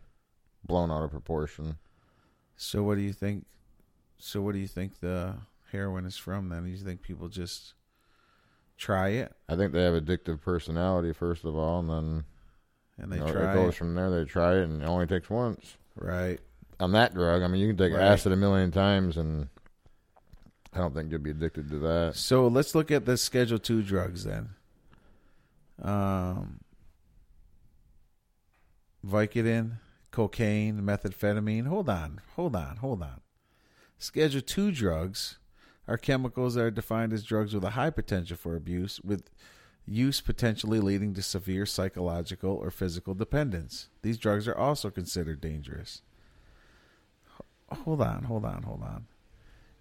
blown 0.64 0.90
out 0.90 1.04
of 1.04 1.11
proportion. 1.11 1.78
So 2.57 2.83
what 2.83 2.97
do 2.97 3.02
you 3.02 3.12
think? 3.12 3.47
So 4.18 4.42
what 4.42 4.52
do 4.52 4.59
you 4.59 4.66
think 4.66 5.00
the 5.00 5.35
heroin 5.73 6.04
is 6.04 6.16
from? 6.16 6.49
Then 6.49 6.64
do 6.64 6.71
you 6.71 6.76
think 6.78 7.02
people 7.02 7.28
just 7.28 7.75
try 8.76 9.09
it 9.09 9.33
I 9.49 9.57
think 9.57 9.73
they 9.73 9.83
have 9.83 9.95
addictive 10.00 10.40
personality 10.40 11.12
first 11.12 11.45
of 11.45 11.57
all, 11.57 11.80
and 11.80 11.90
then 11.90 12.25
and 13.00 13.12
they 13.12 13.16
you 13.16 13.25
know, 13.25 13.33
try 13.33 13.50
it 13.50 13.54
goes 13.54 13.75
from 13.76 13.95
there. 13.95 14.11
They 14.11 14.25
try 14.25 14.57
it, 14.57 14.64
and 14.64 14.83
it 14.83 14.87
only 14.87 15.07
takes 15.07 15.30
once. 15.30 15.76
right? 15.97 16.38
On 16.80 16.92
that 16.92 17.12
drug, 17.14 17.42
I 17.42 17.49
mean, 17.49 17.61
you 17.61 17.68
can 17.68 17.76
take 17.76 17.92
Right. 17.92 18.02
acid 18.02 18.30
a 18.33 18.37
million 18.37 18.71
times, 18.71 19.16
and 19.16 19.49
I 20.72 20.78
don't 20.78 20.94
think 20.94 21.10
you'll 21.10 21.20
be 21.20 21.30
addicted 21.30 21.70
to 21.70 21.78
that. 21.78 22.16
So 22.16 22.46
let's 22.46 22.75
look 22.75 22.90
at 22.90 23.04
the 23.04 23.16
Schedule 23.16 23.58
Two 23.58 23.82
drugs 23.82 24.25
then. 24.25 24.50
Um, 25.82 26.60
Vicodin, 29.06 29.78
cocaine, 30.10 30.80
methamphetamine. 30.82 31.66
Hold 31.66 31.88
on, 31.88 32.20
hold 32.37 32.54
on, 32.54 32.76
hold 32.76 33.02
on. 33.02 33.20
Schedule 33.98 34.42
Two 34.42 34.70
drugs 34.70 35.38
are 35.87 35.96
chemicals 35.96 36.54
that 36.54 36.64
are 36.64 36.70
defined 36.70 37.12
as 37.12 37.25
drugs 37.25 37.54
with 37.54 37.64
a 37.64 37.70
high 37.70 37.90
potential 37.90 38.37
for 38.37 38.54
abuse, 38.54 39.00
with 39.02 39.30
use 39.87 40.20
potentially 40.20 40.80
leading 40.80 41.14
to 41.14 41.22
severe 41.22 41.64
psychological 41.64 42.52
or 42.52 42.70
physical 42.70 43.14
dependence. 43.14 43.88
These 44.02 44.18
drugs 44.18 44.46
are 44.46 44.56
also 44.56 44.90
considered 44.90 45.40
dangerous. 45.40 46.02
Hold 47.72 48.02
on, 48.02 48.25
hold 48.25 48.44
on, 48.44 48.64
hold 48.64 48.82
on. 48.82 49.06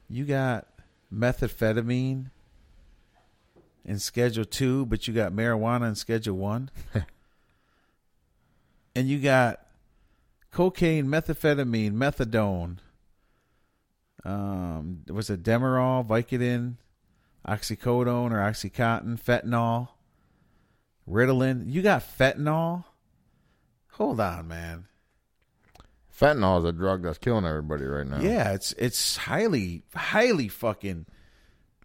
You 0.10 0.24
got 0.24 0.67
methamphetamine 1.14 2.32
in 3.86 4.00
Schedule 4.00 4.46
2, 4.46 4.86
but 4.86 5.08
you 5.08 5.14
got 5.14 5.32
marijuana 5.32 5.88
in 5.88 5.96
Schedule 5.96 6.36
1. 6.36 6.70
and 8.96 9.08
you 9.08 9.20
got 9.20 9.62
cocaine, 10.52 11.06
methamphetamine, 11.08 11.94
methadone. 11.94 12.78
Um, 14.26 15.04
was 15.08 15.30
it 15.30 15.44
Demerol, 15.44 16.06
Vicodin, 16.06 16.76
oxycodone 17.48 18.32
or 18.32 18.40
oxycontin, 18.40 19.22
fentanyl, 19.22 19.90
Ritalin? 21.10 21.72
You 21.72 21.82
got 21.82 22.04
fentanyl? 22.04 22.84
Hold 23.92 24.20
on, 24.20 24.48
man. 24.48 24.88
Fentanyl 26.19 26.59
is 26.59 26.65
a 26.65 26.71
drug 26.71 27.03
that's 27.03 27.17
killing 27.17 27.45
everybody 27.45 27.86
right 27.86 28.07
now. 28.07 28.19
Yeah, 28.19 28.53
it's 28.53 28.74
it's 28.74 29.17
highly 29.17 29.83
highly 29.95 30.47
fucking 30.47 31.05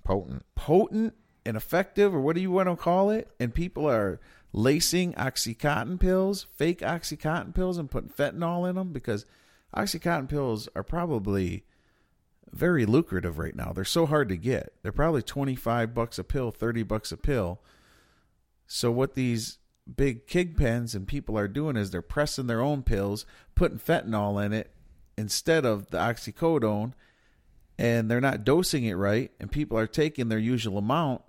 potent. 0.04 0.44
potent 0.54 1.14
and 1.44 1.56
effective, 1.56 2.14
or 2.14 2.20
what 2.20 2.36
do 2.36 2.42
you 2.42 2.50
want 2.50 2.68
to 2.68 2.76
call 2.76 3.10
it? 3.10 3.28
And 3.38 3.54
people 3.54 3.88
are 3.88 4.20
lacing 4.52 5.12
OxyContin 5.14 5.98
pills, 5.98 6.46
fake 6.56 6.80
OxyContin 6.80 7.54
pills, 7.54 7.78
and 7.78 7.90
putting 7.90 8.10
fentanyl 8.10 8.68
in 8.68 8.76
them 8.76 8.92
because 8.92 9.26
OxyContin 9.76 10.28
pills 10.28 10.68
are 10.74 10.82
probably 10.82 11.64
very 12.52 12.86
lucrative 12.86 13.38
right 13.38 13.56
now. 13.56 13.72
They're 13.72 13.84
so 13.84 14.06
hard 14.06 14.28
to 14.28 14.36
get. 14.36 14.74
They're 14.82 14.92
probably 14.92 15.22
25 15.22 15.94
bucks 15.94 16.18
a 16.18 16.24
pill, 16.24 16.50
30 16.50 16.82
bucks 16.84 17.12
a 17.12 17.16
pill. 17.16 17.60
So 18.66 18.90
what 18.90 19.14
these 19.14 19.58
big 19.96 20.26
kingpins 20.26 20.94
and 20.94 21.06
people 21.08 21.36
are 21.38 21.48
doing 21.48 21.76
is 21.76 21.90
they're 21.90 22.02
pressing 22.02 22.46
their 22.46 22.60
own 22.60 22.82
pills, 22.82 23.26
putting 23.54 23.78
fentanyl 23.78 24.44
in 24.44 24.52
it 24.52 24.70
instead 25.16 25.64
of 25.64 25.90
the 25.90 25.98
oxycodone 25.98 26.92
and 27.78 28.10
they're 28.10 28.20
not 28.20 28.44
dosing 28.44 28.84
it 28.84 28.94
right 28.94 29.30
and 29.40 29.50
people 29.50 29.78
are 29.78 29.86
taking 29.86 30.28
their 30.28 30.38
usual 30.38 30.78
amount 30.78 31.20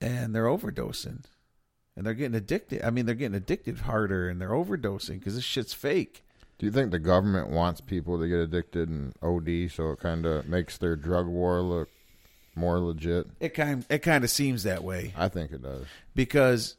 and 0.00 0.34
they're 0.34 0.44
overdosing 0.46 1.22
and 1.96 2.06
they're 2.06 2.14
getting 2.14 2.34
addicted 2.34 2.82
i 2.82 2.90
mean 2.90 3.04
they're 3.06 3.14
getting 3.14 3.34
addicted 3.36 3.78
harder 3.80 4.28
and 4.28 4.40
they're 4.40 4.50
overdosing 4.50 5.18
because 5.18 5.34
this 5.34 5.44
shit's 5.44 5.74
fake 5.74 6.22
Do 6.58 6.66
you 6.66 6.72
think 6.72 6.90
the 6.90 6.98
government 6.98 7.50
wants 7.50 7.80
people 7.80 8.18
to 8.20 8.28
get 8.28 8.38
addicted 8.38 8.88
and 8.88 9.12
OD 9.22 9.70
so 9.70 9.90
it 9.92 10.00
kind 10.00 10.24
of 10.26 10.46
makes 10.48 10.78
their 10.78 10.96
drug 10.96 11.26
war 11.26 11.60
look 11.60 11.88
more 12.54 12.78
legit? 12.78 13.26
it 13.38 13.50
kind 13.50 13.84
it 13.90 13.98
kind 13.98 14.24
of 14.24 14.30
seems 14.30 14.62
that 14.62 14.82
way 14.82 15.12
I 15.16 15.28
think 15.28 15.52
it 15.52 15.62
does. 15.62 15.84
because 16.14 16.76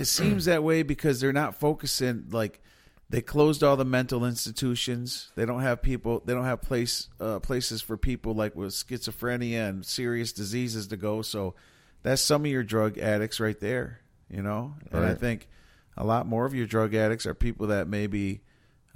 it 0.00 0.06
seems 0.06 0.46
that 0.46 0.62
way 0.64 0.82
because 0.82 1.20
they're 1.20 1.32
not 1.32 1.54
focusing 1.54 2.26
like 2.30 2.60
they 3.08 3.20
closed 3.20 3.62
all 3.62 3.76
the 3.76 3.84
mental 3.84 4.24
institutions. 4.24 5.30
They 5.34 5.44
don't 5.44 5.62
have 5.62 5.82
people 5.82 6.22
they 6.24 6.34
don't 6.34 6.44
have 6.44 6.62
place 6.62 7.08
uh, 7.20 7.40
places 7.40 7.82
for 7.82 7.96
people 7.96 8.34
like 8.34 8.56
with 8.56 8.72
schizophrenia 8.72 9.68
and 9.68 9.84
serious 9.84 10.32
diseases 10.32 10.86
to 10.88 10.96
go. 10.96 11.22
So 11.22 11.54
that's 12.02 12.22
some 12.22 12.44
of 12.44 12.50
your 12.50 12.62
drug 12.62 12.98
addicts 12.98 13.40
right 13.40 13.58
there 13.58 14.00
you 14.30 14.42
know? 14.42 14.74
And 14.92 15.04
i 15.04 15.14
think 15.14 15.48
a 15.96 16.04
lot 16.04 16.26
more 16.26 16.46
of 16.46 16.54
your 16.54 16.66
drug 16.66 16.94
addicts 16.94 17.26
are 17.26 17.34
people 17.34 17.66
that 17.66 17.88
maybe 17.88 18.40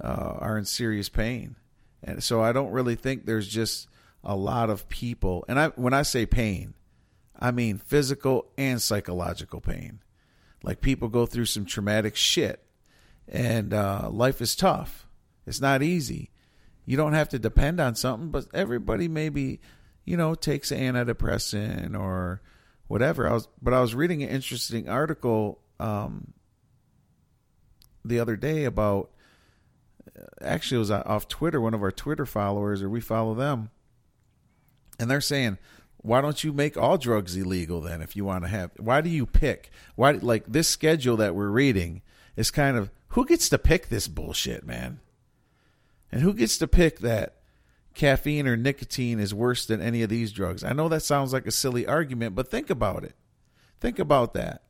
uh, 0.01 0.37
are 0.39 0.57
in 0.57 0.65
serious 0.65 1.09
pain. 1.09 1.55
And 2.03 2.23
so 2.23 2.41
i 2.41 2.51
don't 2.51 2.71
really 2.71 2.95
think 2.95 3.25
there's 3.25 3.47
just 3.47 3.87
a 4.23 4.35
lot 4.35 4.69
of 4.69 4.87
people. 4.89 5.45
And 5.47 5.59
i 5.59 5.67
when 5.69 5.93
i 5.93 6.01
say 6.01 6.25
pain 6.25 6.73
I 7.37 7.51
mean 7.51 7.77
physical 7.79 8.47
and 8.57 8.81
psychological 8.81 9.59
pain. 9.59 9.99
Like 10.65 10.81
people 10.81 11.09
go 11.09 11.27
through 11.27 11.45
some 11.45 11.65
traumatic 11.65 12.15
shit, 12.15 12.59
and 13.27 13.71
uh, 13.71 14.09
life 14.11 14.41
is 14.41 14.55
tough. 14.55 15.05
It's 15.45 15.61
not 15.61 15.83
easy. 15.83 16.31
You 16.87 16.97
don't 16.97 17.13
have 17.13 17.29
to 17.29 17.39
depend 17.39 17.79
on 17.79 17.93
something, 17.93 18.29
but 18.29 18.47
everybody 18.51 19.07
maybe, 19.07 19.59
you 20.05 20.17
know, 20.17 20.33
takes 20.33 20.71
an 20.71 20.79
antidepressant 20.79 21.97
or 21.97 22.41
whatever. 22.87 23.29
I 23.29 23.33
was, 23.33 23.47
but 23.61 23.75
I 23.75 23.81
was 23.81 23.93
reading 23.93 24.23
an 24.23 24.29
interesting 24.29 24.89
article 24.89 25.61
um, 25.79 26.33
the 28.03 28.19
other 28.19 28.35
day 28.35 28.65
about. 28.65 29.11
Actually, 30.41 30.77
it 30.77 30.79
was 30.79 30.91
off 30.91 31.27
Twitter. 31.27 31.61
One 31.61 31.75
of 31.75 31.83
our 31.83 31.91
Twitter 31.91 32.25
followers, 32.25 32.81
or 32.81 32.89
we 32.89 33.01
follow 33.01 33.35
them, 33.35 33.69
and 34.99 35.11
they're 35.11 35.21
saying 35.21 35.59
why 36.05 36.21
don't 36.21 36.43
you 36.43 36.53
make 36.53 36.77
all 36.77 36.97
drugs 36.97 37.35
illegal 37.35 37.81
then 37.81 38.01
if 38.01 38.15
you 38.15 38.23
want 38.23 38.43
to 38.43 38.47
have 38.47 38.71
why 38.77 39.01
do 39.01 39.09
you 39.09 39.25
pick? 39.25 39.71
Why 39.95 40.11
like 40.11 40.45
this 40.47 40.67
schedule 40.67 41.17
that 41.17 41.35
we're 41.35 41.49
reading 41.49 42.01
is 42.35 42.51
kind 42.51 42.77
of 42.77 42.91
who 43.09 43.25
gets 43.25 43.49
to 43.49 43.57
pick 43.57 43.89
this 43.89 44.07
bullshit 44.07 44.65
man? 44.65 44.99
And 46.11 46.21
who 46.21 46.33
gets 46.33 46.57
to 46.59 46.67
pick 46.67 46.99
that 46.99 47.37
caffeine 47.93 48.47
or 48.47 48.55
nicotine 48.55 49.19
is 49.19 49.33
worse 49.33 49.65
than 49.65 49.81
any 49.81 50.03
of 50.03 50.09
these 50.09 50.31
drugs? 50.31 50.63
I 50.63 50.73
know 50.73 50.87
that 50.89 51.01
sounds 51.01 51.33
like 51.33 51.47
a 51.47 51.51
silly 51.51 51.87
argument 51.87 52.35
but 52.35 52.51
think 52.51 52.69
about 52.69 53.03
it. 53.03 53.15
Think 53.79 53.99
about 53.99 54.33
that. 54.33 54.61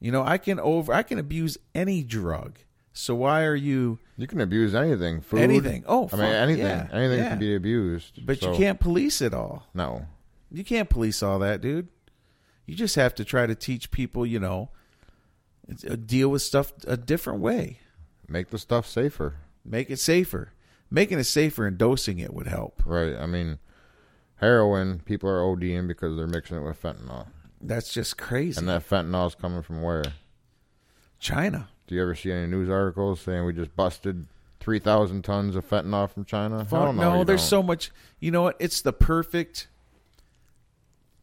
You 0.00 0.10
know 0.10 0.22
i 0.22 0.38
can 0.38 0.58
over 0.60 0.92
i 0.92 1.02
can 1.02 1.18
abuse 1.18 1.56
any 1.74 2.02
drug 2.02 2.58
so 2.94 3.14
why 3.14 3.44
are 3.44 3.54
you 3.56 3.98
You 4.16 4.26
can 4.26 4.40
abuse 4.40 4.74
anything. 4.74 5.20
Food, 5.20 5.40
Anything. 5.40 5.84
Oh, 5.86 6.08
I 6.12 6.16
mean 6.16 6.24
anything. 6.26 6.64
yeah, 6.64 6.88
anything 6.92 7.18
yeah. 7.18 7.28
can 7.30 7.38
be 7.38 7.54
abused. 7.54 8.24
but 8.24 8.38
so- 8.40 8.52
you 8.52 8.56
can't 8.56 8.80
police 8.80 9.20
it 9.20 9.34
all 9.34 9.66
No. 9.74 10.06
You 10.50 10.64
can't 10.64 10.88
police 10.88 11.22
all 11.22 11.40
that, 11.40 11.60
dude. 11.60 11.88
You 12.64 12.74
just 12.76 12.94
have 12.94 13.14
to 13.16 13.24
try 13.24 13.44
to 13.46 13.54
teach 13.56 13.90
people, 13.90 14.24
you 14.24 14.38
know, 14.40 14.70
uh, 15.90 15.96
deal 15.96 16.28
with 16.30 16.42
stuff 16.42 16.72
a 16.86 16.96
different 16.96 17.40
way. 17.40 17.80
Make 18.28 18.48
the 18.50 18.58
stuff 18.58 18.86
safer. 18.86 19.34
Make 19.64 19.90
it 19.90 19.98
safer. 19.98 20.52
Making 20.90 21.18
it 21.18 21.24
safer 21.24 21.66
and 21.66 21.76
dosing 21.76 22.20
it 22.20 22.32
would 22.32 22.46
help. 22.46 22.82
Right. 22.86 23.16
I 23.16 23.26
mean, 23.26 23.58
heroin. 24.36 25.00
People 25.00 25.28
are 25.28 25.40
ODing 25.40 25.88
because 25.88 26.16
they're 26.16 26.26
mixing 26.28 26.56
it 26.58 26.60
with 26.62 26.80
fentanyl, 26.80 27.26
That's 27.60 27.92
just 27.92 28.16
crazy. 28.16 28.58
and 28.58 28.68
that 28.68 28.88
fentanyl 28.88 29.26
is 29.26 29.34
coming 29.34 29.62
from 29.62 29.82
where? 29.82 30.04
China. 31.18 31.68
Do 31.86 31.94
you 31.94 32.02
ever 32.02 32.14
see 32.14 32.32
any 32.32 32.46
news 32.46 32.68
articles 32.70 33.20
saying 33.20 33.44
we 33.44 33.52
just 33.52 33.74
busted 33.76 34.26
three 34.60 34.78
thousand 34.78 35.22
tons 35.22 35.54
of 35.56 35.68
fentanyl 35.68 36.08
from 36.10 36.24
China? 36.24 36.64
Fuck 36.64 36.70
no, 36.70 36.92
no, 36.92 37.24
there's 37.24 37.40
don't. 37.42 37.48
so 37.48 37.62
much. 37.62 37.90
You 38.20 38.30
know 38.30 38.42
what? 38.42 38.56
It's 38.58 38.80
the 38.82 38.92
perfect 38.92 39.68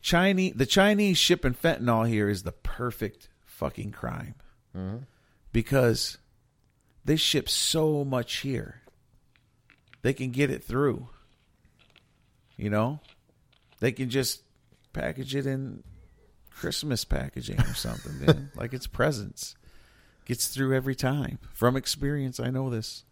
Chinese. 0.01 0.53
The 0.55 0.65
Chinese 0.65 1.17
shipping 1.17 1.53
fentanyl 1.53 2.07
here 2.07 2.29
is 2.29 2.43
the 2.43 2.51
perfect 2.51 3.29
fucking 3.45 3.91
crime 3.91 4.35
Mhm. 4.75 5.05
because 5.51 6.17
they 7.05 7.15
ship 7.15 7.49
so 7.49 8.03
much 8.03 8.37
here. 8.37 8.81
They 10.01 10.13
can 10.13 10.31
get 10.31 10.49
it 10.49 10.63
through. 10.63 11.09
You 12.57 12.69
know, 12.69 12.99
they 13.79 13.91
can 13.91 14.09
just 14.09 14.43
package 14.93 15.35
it 15.35 15.45
in 15.47 15.83
Christmas 16.51 17.03
packaging 17.05 17.59
or 17.59 17.73
something, 17.73 18.19
man. 18.25 18.51
like 18.55 18.73
it's 18.73 18.87
presents. 18.87 19.55
Gets 20.25 20.47
through 20.47 20.75
every 20.75 20.95
time. 20.95 21.39
From 21.53 21.75
experience, 21.75 22.39
I 22.39 22.49
know 22.49 22.69
this. 22.69 23.03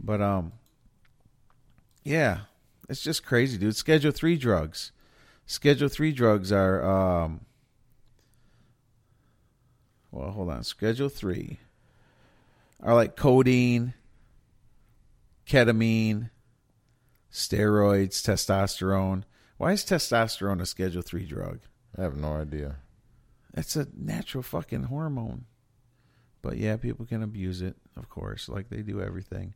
But 0.00 0.20
um 0.20 0.52
yeah, 2.04 2.40
it's 2.88 3.02
just 3.02 3.24
crazy, 3.24 3.58
dude. 3.58 3.74
Schedule 3.74 4.12
3 4.12 4.36
drugs. 4.36 4.92
Schedule 5.46 5.88
3 5.88 6.12
drugs 6.12 6.52
are 6.52 6.84
um 6.84 7.40
well, 10.10 10.30
hold 10.30 10.50
on. 10.50 10.64
Schedule 10.64 11.08
3 11.08 11.58
are 12.82 12.94
like 12.94 13.16
codeine, 13.16 13.94
ketamine, 15.46 16.30
steroids, 17.32 18.22
testosterone. 18.22 19.24
Why 19.58 19.72
is 19.72 19.84
testosterone 19.84 20.60
a 20.60 20.66
schedule 20.66 21.02
3 21.02 21.24
drug? 21.26 21.60
I 21.96 22.02
have 22.02 22.16
no 22.16 22.34
idea. 22.34 22.76
It's 23.54 23.76
a 23.76 23.86
natural 23.96 24.42
fucking 24.42 24.84
hormone. 24.84 25.46
But 26.42 26.56
yeah, 26.58 26.76
people 26.76 27.06
can 27.06 27.22
abuse 27.22 27.62
it, 27.62 27.76
of 27.96 28.08
course, 28.08 28.48
like 28.48 28.68
they 28.68 28.82
do 28.82 29.00
everything. 29.00 29.54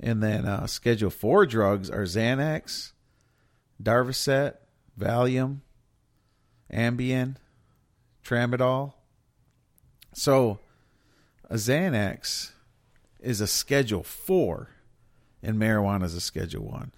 And 0.00 0.22
then 0.22 0.44
uh, 0.44 0.66
Schedule 0.66 1.10
4 1.10 1.46
drugs 1.46 1.90
are 1.90 2.02
Xanax, 2.02 2.92
Darvocet, 3.82 4.56
Valium, 4.98 5.60
Ambien, 6.72 7.36
Tramadol. 8.24 8.94
So 10.12 10.58
a 11.48 11.54
Xanax 11.54 12.52
is 13.20 13.40
a 13.40 13.46
Schedule 13.46 14.02
4 14.02 14.68
and 15.42 15.58
marijuana 15.58 16.04
is 16.04 16.14
a 16.14 16.20
Schedule 16.20 16.64
1. 16.64 16.92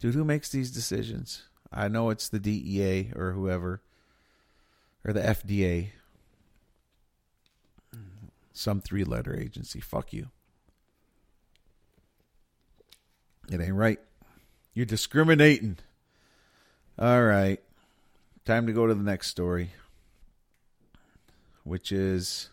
Dude, 0.00 0.14
who 0.14 0.24
makes 0.24 0.50
these 0.50 0.70
decisions? 0.70 1.44
I 1.72 1.88
know 1.88 2.10
it's 2.10 2.28
the 2.28 2.40
DEA 2.40 3.12
or 3.14 3.32
whoever 3.32 3.80
or 5.04 5.12
the 5.12 5.20
FDA. 5.20 5.90
Some 8.52 8.80
three 8.80 9.04
letter 9.04 9.38
agency. 9.38 9.80
Fuck 9.80 10.12
you. 10.12 10.28
It 13.50 13.60
ain't 13.60 13.74
right. 13.74 13.98
You're 14.74 14.86
discriminating. 14.86 15.78
All 16.98 17.22
right. 17.22 17.60
Time 18.44 18.66
to 18.66 18.72
go 18.72 18.86
to 18.86 18.94
the 18.94 19.02
next 19.02 19.28
story, 19.28 19.70
which 21.64 21.92
is. 21.92 22.50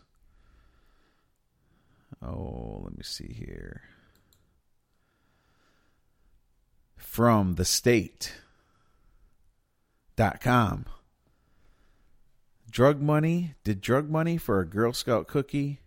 Oh, 2.22 2.80
let 2.84 2.96
me 2.96 3.02
see 3.02 3.32
here. 3.32 3.82
From 6.96 7.54
the 7.54 7.64
state 7.64 8.34
dot 10.16 10.40
com. 10.40 10.86
Drug 12.70 13.00
money. 13.00 13.54
Did 13.64 13.80
drug 13.80 14.08
money 14.08 14.36
for 14.36 14.60
a 14.60 14.66
Girl 14.66 14.92
Scout 14.92 15.26
cookie? 15.26 15.80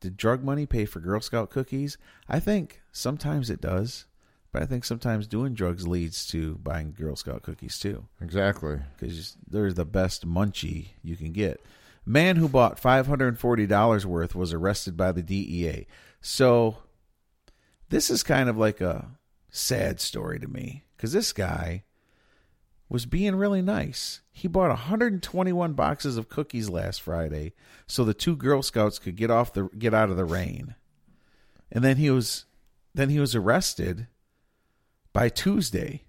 Did 0.00 0.16
drug 0.16 0.42
money 0.44 0.66
pay 0.66 0.84
for 0.84 1.00
Girl 1.00 1.20
Scout 1.20 1.50
cookies? 1.50 1.96
I 2.28 2.38
think 2.40 2.82
sometimes 2.92 3.48
it 3.50 3.60
does, 3.60 4.06
but 4.52 4.62
I 4.62 4.66
think 4.66 4.84
sometimes 4.84 5.26
doing 5.26 5.54
drugs 5.54 5.86
leads 5.88 6.26
to 6.28 6.56
buying 6.56 6.92
Girl 6.92 7.16
Scout 7.16 7.42
cookies 7.42 7.78
too, 7.78 8.04
Exactly. 8.20 8.78
because 8.98 9.36
they're 9.48 9.72
the 9.72 9.84
best 9.86 10.26
munchie 10.26 10.88
you 11.02 11.16
can 11.16 11.32
get. 11.32 11.60
Man 12.04 12.36
who 12.36 12.48
bought 12.48 12.78
five 12.78 13.06
hundred 13.06 13.28
and 13.28 13.38
forty 13.38 13.66
dollars 13.66 14.06
worth 14.06 14.34
was 14.34 14.52
arrested 14.52 14.96
by 14.96 15.12
the 15.12 15.22
DEA. 15.22 15.86
So 16.20 16.76
this 17.88 18.10
is 18.10 18.22
kind 18.22 18.48
of 18.48 18.56
like 18.56 18.80
a 18.80 19.08
sad 19.50 20.00
story 20.00 20.38
to 20.38 20.46
me 20.46 20.84
because 20.96 21.12
this 21.12 21.32
guy 21.32 21.84
was 22.88 23.06
being 23.06 23.34
really 23.36 23.62
nice. 23.62 24.20
He 24.32 24.48
bought 24.48 24.68
121 24.68 25.72
boxes 25.72 26.16
of 26.16 26.28
cookies 26.28 26.68
last 26.68 27.02
Friday 27.02 27.52
so 27.86 28.04
the 28.04 28.14
two 28.14 28.36
Girl 28.36 28.62
Scouts 28.62 28.98
could 28.98 29.16
get 29.16 29.30
off 29.30 29.52
the 29.52 29.68
get 29.78 29.94
out 29.94 30.10
of 30.10 30.16
the 30.16 30.24
rain. 30.24 30.74
And 31.70 31.82
then 31.82 31.96
he 31.96 32.10
was 32.10 32.44
then 32.94 33.08
he 33.08 33.20
was 33.20 33.34
arrested 33.34 34.06
by 35.12 35.28
Tuesday 35.28 36.04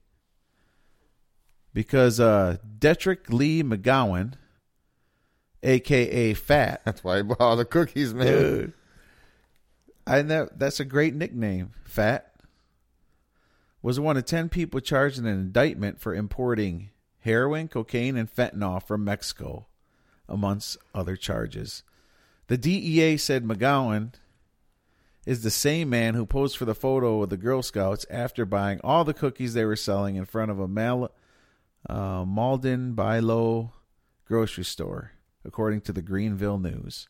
because 1.73 2.19
uh 2.19 2.57
Detric 2.79 3.29
Lee 3.29 3.63
McGowan 3.63 4.33
aka 5.63 6.33
Fat 6.33 6.81
That's 6.85 7.03
why 7.03 7.17
he 7.17 7.23
bought 7.23 7.41
all 7.41 7.55
the 7.55 7.65
cookies, 7.65 8.13
man. 8.13 8.27
Dude. 8.27 8.73
I 10.05 10.21
know 10.21 10.47
that's 10.55 10.79
a 10.79 10.85
great 10.85 11.15
nickname, 11.15 11.71
Fat. 11.83 12.33
Was 13.87 14.01
one 14.01 14.17
of 14.17 14.25
10 14.25 14.49
people 14.49 14.81
charged 14.81 15.17
in 15.17 15.25
an 15.25 15.39
indictment 15.39 16.01
for 16.01 16.13
importing 16.13 16.89
heroin, 17.19 17.69
cocaine, 17.69 18.17
and 18.17 18.29
fentanyl 18.29 18.83
from 18.83 19.05
Mexico, 19.05 19.67
amongst 20.27 20.75
other 20.93 21.15
charges. 21.15 21.83
The 22.47 22.57
DEA 22.57 23.15
said 23.15 23.45
McGowan 23.45 24.11
is 25.25 25.41
the 25.41 25.49
same 25.49 25.89
man 25.89 26.15
who 26.15 26.25
posed 26.25 26.57
for 26.57 26.65
the 26.65 26.75
photo 26.75 27.19
with 27.19 27.29
the 27.29 27.37
Girl 27.37 27.61
Scouts 27.61 28.05
after 28.09 28.45
buying 28.45 28.81
all 28.83 29.05
the 29.05 29.13
cookies 29.13 29.53
they 29.53 29.63
were 29.63 29.77
selling 29.77 30.17
in 30.17 30.25
front 30.25 30.51
of 30.51 30.59
a 30.59 30.67
Mal- 30.67 31.13
uh, 31.89 32.25
Mauldin 32.25 32.93
Bi-Lo 32.93 33.71
grocery 34.25 34.65
store, 34.65 35.13
according 35.45 35.79
to 35.79 35.93
the 35.93 36.01
Greenville 36.01 36.59
News. 36.59 37.07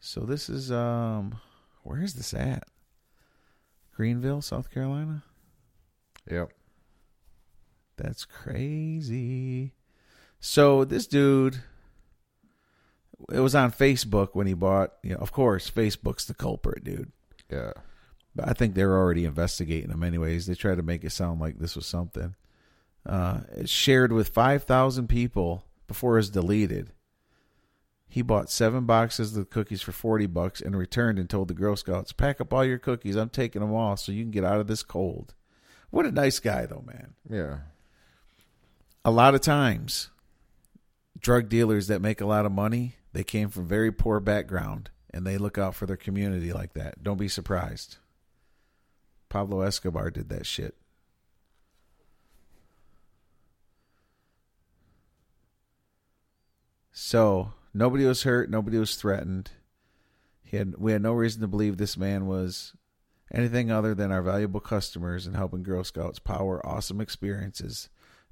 So 0.00 0.20
this 0.20 0.48
is 0.48 0.72
um 0.72 1.38
where 1.82 2.00
is 2.00 2.14
this 2.14 2.32
at? 2.32 2.66
Greenville, 3.94 4.40
South 4.40 4.70
Carolina? 4.70 5.22
Yep. 6.30 6.52
That's 7.96 8.24
crazy. 8.24 9.72
So 10.40 10.84
this 10.84 11.06
dude 11.06 11.60
it 13.32 13.40
was 13.40 13.54
on 13.54 13.72
Facebook 13.72 14.28
when 14.34 14.46
he 14.46 14.54
bought, 14.54 14.92
you 15.02 15.10
know, 15.10 15.18
of 15.18 15.32
course, 15.32 15.68
Facebook's 15.70 16.26
the 16.26 16.34
culprit, 16.34 16.84
dude. 16.84 17.10
Yeah. 17.50 17.72
But 18.34 18.48
I 18.48 18.52
think 18.52 18.74
they're 18.74 18.96
already 18.96 19.24
investigating 19.24 19.90
him 19.90 20.04
anyways. 20.04 20.46
They 20.46 20.54
tried 20.54 20.76
to 20.76 20.82
make 20.82 21.02
it 21.02 21.10
sound 21.10 21.40
like 21.40 21.58
this 21.58 21.74
was 21.74 21.86
something. 21.86 22.34
Uh 23.04 23.40
it's 23.56 23.70
shared 23.70 24.12
with 24.12 24.28
5,000 24.28 25.08
people 25.08 25.64
before 25.86 26.14
it 26.14 26.20
was 26.20 26.30
deleted. 26.30 26.92
He 28.08 28.22
bought 28.22 28.50
seven 28.50 28.86
boxes 28.86 29.36
of 29.36 29.50
cookies 29.50 29.82
for 29.82 29.92
40 29.92 30.26
bucks 30.26 30.60
and 30.60 30.76
returned 30.76 31.18
and 31.18 31.28
told 31.28 31.48
the 31.48 31.54
Girl 31.54 31.76
Scouts, 31.76 32.12
pack 32.12 32.40
up 32.40 32.54
all 32.54 32.64
your 32.64 32.78
cookies. 32.78 33.16
I'm 33.16 33.28
taking 33.28 33.60
them 33.60 33.74
all 33.74 33.96
so 33.96 34.12
you 34.12 34.22
can 34.22 34.30
get 34.30 34.44
out 34.44 34.60
of 34.60 34.66
this 34.66 34.82
cold. 34.82 35.34
What 35.90 36.06
a 36.06 36.12
nice 36.12 36.38
guy, 36.38 36.66
though, 36.66 36.84
man. 36.86 37.14
Yeah. 37.28 37.58
A 39.04 39.10
lot 39.10 39.34
of 39.34 39.40
times, 39.40 40.10
drug 41.18 41.48
dealers 41.48 41.86
that 41.86 42.02
make 42.02 42.20
a 42.20 42.26
lot 42.26 42.46
of 42.46 42.52
money, 42.52 42.96
they 43.12 43.24
came 43.24 43.48
from 43.48 43.66
very 43.66 43.90
poor 43.90 44.20
background 44.20 44.90
and 45.10 45.26
they 45.26 45.38
look 45.38 45.56
out 45.56 45.74
for 45.74 45.86
their 45.86 45.96
community 45.96 46.52
like 46.52 46.74
that. 46.74 47.02
Don't 47.02 47.18
be 47.18 47.28
surprised. 47.28 47.96
Pablo 49.28 49.62
Escobar 49.62 50.10
did 50.10 50.28
that 50.28 50.46
shit. 50.46 50.74
So 56.92 57.52
nobody 57.72 58.04
was 58.04 58.24
hurt, 58.24 58.50
nobody 58.50 58.78
was 58.78 58.96
threatened. 58.96 59.52
He 60.42 60.56
had 60.56 60.76
we 60.78 60.92
had 60.92 61.02
no 61.02 61.12
reason 61.12 61.40
to 61.42 61.46
believe 61.46 61.76
this 61.76 61.96
man 61.96 62.26
was 62.26 62.74
anything 63.32 63.70
other 63.70 63.94
than 63.94 64.10
our 64.10 64.22
valuable 64.22 64.60
customers 64.60 65.26
and 65.26 65.36
helping 65.36 65.62
Girl 65.62 65.84
Scouts 65.84 66.18
power 66.18 66.64
awesome 66.66 67.00
experiences 67.00 67.88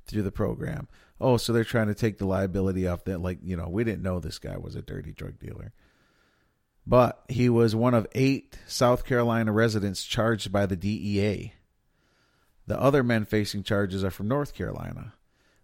through 0.06 0.22
the 0.22 0.32
program. 0.32 0.88
Oh, 1.20 1.37
so 1.37 1.52
they're 1.52 1.64
trying 1.64 1.88
to 1.88 1.94
take 1.94 2.18
the 2.18 2.26
liability 2.26 2.87
off 2.87 3.04
that 3.04 3.20
like, 3.20 3.38
you 3.42 3.56
know, 3.56 3.68
we 3.68 3.85
didn't 3.85 4.02
know 4.02 4.20
this 4.20 4.38
guy 4.38 4.56
was 4.56 4.74
a 4.74 4.82
dirty 4.82 5.12
drug 5.12 5.38
dealer. 5.38 5.72
But 6.87 7.24
he 7.28 7.48
was 7.48 7.74
one 7.74 7.94
of 7.94 8.06
eight 8.12 8.59
South 8.66 9.04
Carolina 9.04 9.52
residents 9.52 10.04
charged 10.04 10.52
by 10.52 10.66
the 10.66 10.76
DEA. 10.76 11.52
The 12.66 12.80
other 12.80 13.02
men 13.02 13.24
facing 13.24 13.64
charges 13.64 14.04
are 14.04 14.11
from 14.11 14.28
North 14.28 14.54
Carolina. 14.54 15.14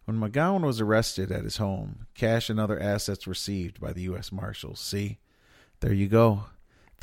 When 0.05 0.19
McGowan 0.19 0.65
was 0.65 0.81
arrested 0.81 1.31
at 1.31 1.45
his 1.45 1.59
home, 1.59 2.07
cash 2.15 2.51
and 2.51 2.59
other 2.59 2.81
assets 2.81 3.27
were 3.27 3.35
seized 3.35 3.81
by 3.81 3.93
the 3.93 4.03
U.S. 4.03 4.33
Marshals. 4.33 4.81
See, 4.81 5.19
there 5.79 5.93
you 5.93 6.09
go. 6.09 6.47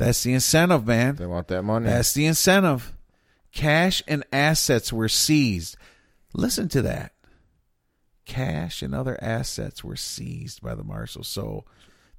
That's 0.00 0.22
the 0.22 0.32
incentive, 0.32 0.86
man. 0.86 1.16
They 1.16 1.26
want 1.26 1.48
that 1.48 1.62
money. 1.62 1.84
That's 1.84 2.14
the 2.14 2.24
incentive. 2.24 2.94
Cash 3.52 4.02
and 4.08 4.24
assets 4.32 4.94
were 4.94 5.10
seized. 5.10 5.76
Listen 6.32 6.70
to 6.70 6.80
that. 6.80 7.12
Cash 8.24 8.80
and 8.80 8.94
other 8.94 9.18
assets 9.22 9.84
were 9.84 9.96
seized 9.96 10.62
by 10.62 10.74
the 10.74 10.82
marshals. 10.82 11.28
So 11.28 11.66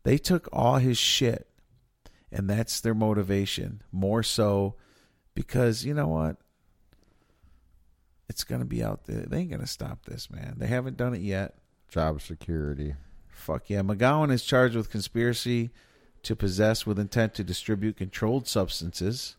they 0.03 0.19
took 0.19 0.47
all 0.53 0.75
his 0.75 0.99
shit, 0.99 1.47
and 2.31 2.47
that's 2.47 2.81
their 2.81 2.93
motivation. 2.93 3.81
More 3.91 4.21
so 4.21 4.75
because, 5.33 5.83
you 5.83 5.95
know 5.95 6.07
what? 6.07 6.37
It's 8.29 8.43
going 8.43 8.61
to 8.61 8.67
be 8.67 8.83
out 8.83 9.05
there. 9.05 9.25
They 9.25 9.39
ain't 9.39 9.49
going 9.49 9.61
to 9.61 9.65
stop 9.65 10.05
this, 10.05 10.29
man. 10.29 10.53
They 10.57 10.67
haven't 10.67 10.97
done 10.97 11.15
it 11.15 11.21
yet. 11.21 11.55
Job 11.89 12.21
security. 12.21 12.93
Fuck 13.27 13.71
yeah. 13.71 13.81
McGowan 13.81 14.31
is 14.31 14.43
charged 14.43 14.75
with 14.75 14.91
conspiracy 14.91 15.71
to 16.23 16.35
possess 16.35 16.85
with 16.85 16.99
intent 16.99 17.33
to 17.35 17.43
distribute 17.43 17.97
controlled 17.97 18.47
substances, 18.47 19.35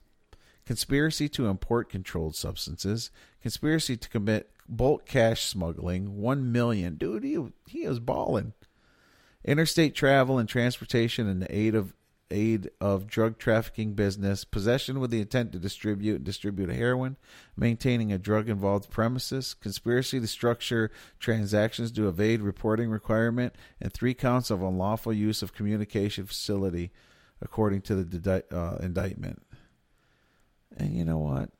conspiracy 0.66 1.28
to 1.30 1.46
import 1.46 1.88
controlled 1.88 2.36
substances, 2.36 3.10
conspiracy 3.40 3.96
to 3.96 4.08
commit 4.08 4.50
bulk 4.68 5.06
cash 5.06 5.44
smuggling, 5.44 6.20
1 6.20 6.52
million. 6.52 6.96
Dude, 6.96 7.24
he, 7.24 7.38
he 7.66 7.80
is 7.80 8.00
balling. 8.00 8.52
Interstate 9.44 9.94
travel 9.94 10.38
and 10.38 10.48
transportation 10.48 11.28
in 11.28 11.40
the 11.40 11.56
aid 11.56 11.74
of 11.74 11.94
aid 12.32 12.70
of 12.80 13.06
drug 13.06 13.38
trafficking 13.38 13.94
business, 13.94 14.44
possession 14.44 14.98
with 14.98 15.10
the 15.10 15.20
intent 15.20 15.52
to 15.52 15.58
distribute 15.58 16.16
and 16.16 16.24
distribute 16.24 16.70
heroin, 16.70 17.16
maintaining 17.56 18.12
a 18.12 18.18
drug 18.18 18.48
involved 18.48 18.90
premises, 18.90 19.54
conspiracy 19.54 20.18
to 20.18 20.26
structure 20.26 20.90
transactions 21.20 21.92
to 21.92 22.08
evade 22.08 22.40
reporting 22.40 22.90
requirement, 22.90 23.54
and 23.80 23.92
three 23.92 24.14
counts 24.14 24.50
of 24.50 24.62
unlawful 24.62 25.12
use 25.12 25.42
of 25.42 25.54
communication 25.54 26.26
facility, 26.26 26.90
according 27.40 27.82
to 27.82 28.02
the 28.02 28.44
uh, 28.50 28.76
indictment. 28.82 29.42
And 30.76 30.96
you 30.96 31.04
know 31.04 31.18
what? 31.18 31.50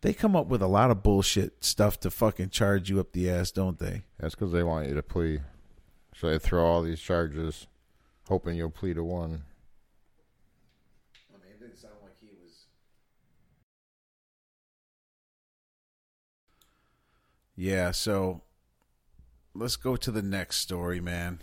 They 0.00 0.12
come 0.12 0.36
up 0.36 0.48
with 0.48 0.60
a 0.60 0.66
lot 0.66 0.90
of 0.90 1.02
bullshit 1.02 1.64
stuff 1.64 1.98
to 2.00 2.10
fucking 2.10 2.50
charge 2.50 2.90
you 2.90 3.00
up 3.00 3.12
the 3.12 3.30
ass, 3.30 3.50
don't 3.50 3.78
they? 3.78 4.04
That's 4.18 4.34
because 4.34 4.52
they 4.52 4.62
want 4.62 4.88
you 4.88 4.94
to 4.94 5.02
plea. 5.02 5.40
So 6.14 6.28
they 6.28 6.38
throw 6.38 6.64
all 6.64 6.82
these 6.82 7.00
charges, 7.00 7.66
hoping 8.28 8.56
you'll 8.56 8.70
plead 8.70 8.94
to 8.94 9.04
one. 9.04 9.44
I 11.32 11.36
mean, 11.42 11.52
it 11.52 11.60
didn't 11.60 11.78
sound 11.78 11.94
like 12.02 12.12
he 12.20 12.28
was. 12.42 12.66
Yeah, 17.56 17.90
so 17.90 18.42
let's 19.54 19.76
go 19.76 19.96
to 19.96 20.10
the 20.10 20.22
next 20.22 20.58
story, 20.58 21.00
man. 21.00 21.38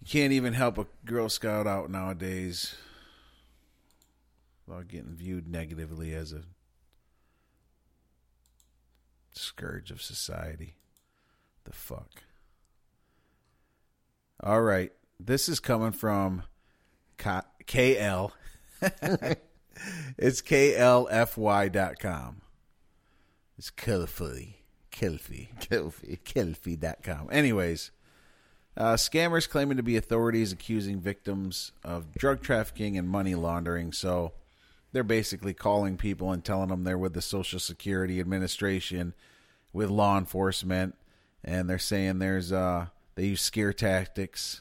You 0.00 0.06
can't 0.08 0.32
even 0.32 0.52
help 0.52 0.78
a 0.78 0.86
Girl 1.04 1.28
Scout 1.28 1.66
out 1.66 1.90
nowadays 1.90 2.76
without 4.66 4.88
getting 4.88 5.14
viewed 5.14 5.48
negatively 5.48 6.14
as 6.14 6.32
a 6.32 6.42
scourge 9.32 9.90
of 9.90 10.00
society. 10.00 10.76
The 11.64 11.72
fuck. 11.72 12.22
All 14.42 14.62
right. 14.62 14.92
This 15.18 15.48
is 15.48 15.60
coming 15.60 15.92
from 15.92 16.42
K- 17.16 17.40
KL. 17.66 18.32
it's 20.18 20.42
klfy.com. 20.42 22.42
It's 23.58 23.70
Kilfy. 23.70 24.54
Kilfy. 24.92 25.48
Kilfy. 25.58 26.18
Kilfy.com. 26.22 27.28
Anyways, 27.32 27.90
uh, 28.76 28.94
scammers 28.94 29.48
claiming 29.48 29.78
to 29.78 29.82
be 29.82 29.96
authorities 29.96 30.52
accusing 30.52 31.00
victims 31.00 31.72
of 31.82 32.12
drug 32.12 32.42
trafficking 32.42 32.98
and 32.98 33.08
money 33.08 33.34
laundering. 33.34 33.92
So 33.92 34.32
they're 34.92 35.02
basically 35.02 35.54
calling 35.54 35.96
people 35.96 36.30
and 36.30 36.44
telling 36.44 36.68
them 36.68 36.84
they're 36.84 36.98
with 36.98 37.14
the 37.14 37.22
Social 37.22 37.58
Security 37.58 38.20
Administration, 38.20 39.14
with 39.72 39.88
law 39.88 40.18
enforcement, 40.18 40.94
and 41.42 41.70
they're 41.70 41.78
saying 41.78 42.18
there's 42.18 42.52
uh 42.52 42.88
they 43.16 43.24
use 43.26 43.40
scare 43.42 43.72
tactics 43.72 44.60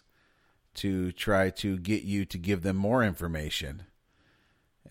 to 0.75 1.11
try 1.11 1.49
to 1.51 1.77
get 1.77 2.01
you 2.03 2.25
to 2.25 2.37
give 2.39 2.63
them 2.63 2.75
more 2.75 3.03
information. 3.03 3.83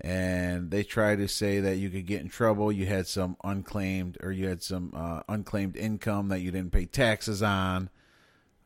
And 0.01 0.71
they 0.71 0.83
try 0.83 1.15
to 1.17 1.29
say 1.29 1.61
that 1.61 1.77
you 1.77 1.89
could 1.91 2.07
get 2.07 2.21
in 2.21 2.29
trouble. 2.29 2.73
You 2.73 2.87
had 2.87 3.07
some 3.07 3.37
unclaimed, 3.45 4.17
or 4.23 4.33
you 4.33 4.49
had 4.49 4.63
some 4.63 4.93
uh, 4.97 5.23
unclaimed 5.29 5.77
income 5.77 6.29
that 6.29 6.41
you 6.41 6.51
didn't 6.51 6.73
pay 6.73 6.85
taxes 6.87 7.43
on, 7.43 7.91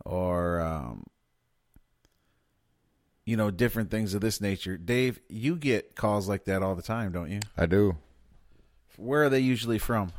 or 0.05 0.61
um, 0.61 1.05
you 3.27 3.37
know, 3.37 3.51
different 3.51 3.91
things 3.91 4.15
of 4.15 4.21
this 4.23 4.41
nature. 4.41 4.79
Dave, 4.79 5.21
you 5.29 5.55
get 5.57 5.95
calls 5.95 6.29
like 6.29 6.45
that 6.47 6.63
all 6.63 6.75
the 6.75 6.83
time, 6.83 7.13
don't 7.13 7.31
you? 7.31 7.41
I 7.59 7.67
do. 7.67 7.97
Where 8.97 9.25
are 9.25 9.29
they 9.29 9.41
usually 9.41 9.79
from? 9.79 10.13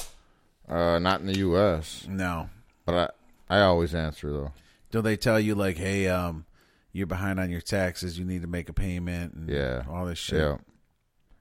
Uh, 0.67 0.99
not 0.99 1.21
in 1.21 1.25
the 1.27 1.37
U.S., 1.39 2.05
No. 2.07 2.49
but 2.85 3.13
I 3.49 3.57
I 3.57 3.61
always 3.61 3.95
answer 3.95 4.31
though. 4.31 4.51
Do 4.91 5.01
they 5.01 5.17
tell 5.17 5.39
you 5.39 5.55
like, 5.55 5.77
hey, 5.77 6.07
um, 6.07 6.45
you're 6.91 7.07
behind 7.07 7.39
on 7.39 7.49
your 7.49 7.61
taxes, 7.61 8.17
you 8.17 8.25
need 8.25 8.41
to 8.41 8.47
make 8.47 8.69
a 8.69 8.73
payment, 8.73 9.33
and 9.33 9.49
Yeah. 9.49 9.83
all 9.89 10.05
this 10.05 10.17
shit? 10.17 10.39
Yeah. 10.39 10.57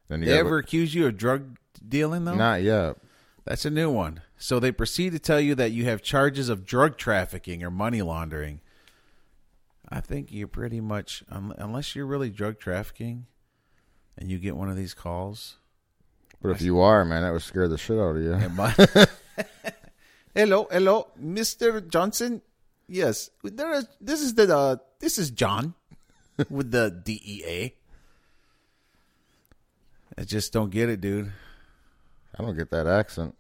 Then 0.09 0.21
you 0.21 0.27
They 0.27 0.39
ever 0.39 0.59
accuse 0.59 0.95
you 0.95 1.07
of 1.07 1.17
drug 1.17 1.57
dealing 1.87 2.25
though? 2.25 2.35
Not 2.35 2.63
yet. 2.63 2.97
That's 3.45 3.65
a 3.65 3.71
new 3.71 3.91
one. 3.91 4.21
So 4.37 4.61
they 4.61 4.73
proceed 4.73 5.13
to 5.13 5.19
tell 5.19 5.41
you 5.41 5.55
that 5.55 5.73
you 5.73 5.85
have 5.87 6.03
charges 6.03 6.49
of 6.51 6.65
drug 6.67 6.97
trafficking 6.99 7.63
or 7.63 7.71
money 7.71 8.03
laundering. 8.03 8.61
I 9.89 10.01
think 10.01 10.31
you're 10.31 10.49
pretty 10.49 10.81
much, 10.83 11.25
un- 11.31 11.55
unless 11.57 11.97
you're 11.97 12.05
really 12.07 12.29
drug 12.29 12.59
trafficking, 12.59 13.27
and 14.19 14.31
you 14.31 14.39
get 14.39 14.55
one 14.57 14.69
of 14.69 14.77
these 14.77 14.93
calls. 14.93 15.57
But 16.43 16.51
if 16.51 16.61
you 16.61 16.79
are, 16.79 17.05
man, 17.07 17.23
that 17.23 17.33
would 17.33 17.41
scare 17.43 17.69
the 17.69 17.79
shit 17.79 17.99
out 17.99 18.17
of 18.17 18.23
you. 18.23 18.35
I- 18.35 19.07
hello, 20.35 20.69
hello, 20.71 21.09
Mister 21.17 21.81
Johnson. 21.81 22.43
Yes, 22.89 23.31
there 23.45 23.73
is, 23.75 23.87
this 24.01 24.23
is 24.23 24.35
the 24.35 24.57
uh, 24.57 24.77
this 24.99 25.19
is 25.19 25.31
John 25.31 25.75
with 26.51 26.71
the 26.71 26.91
DEA. 26.91 27.75
I 30.17 30.25
just 30.25 30.53
don't 30.53 30.71
get 30.71 30.89
it, 30.89 31.01
dude. 31.01 31.31
I 32.37 32.43
don't 32.43 32.57
get 32.57 32.71
that 32.71 32.87
accent. 32.87 33.37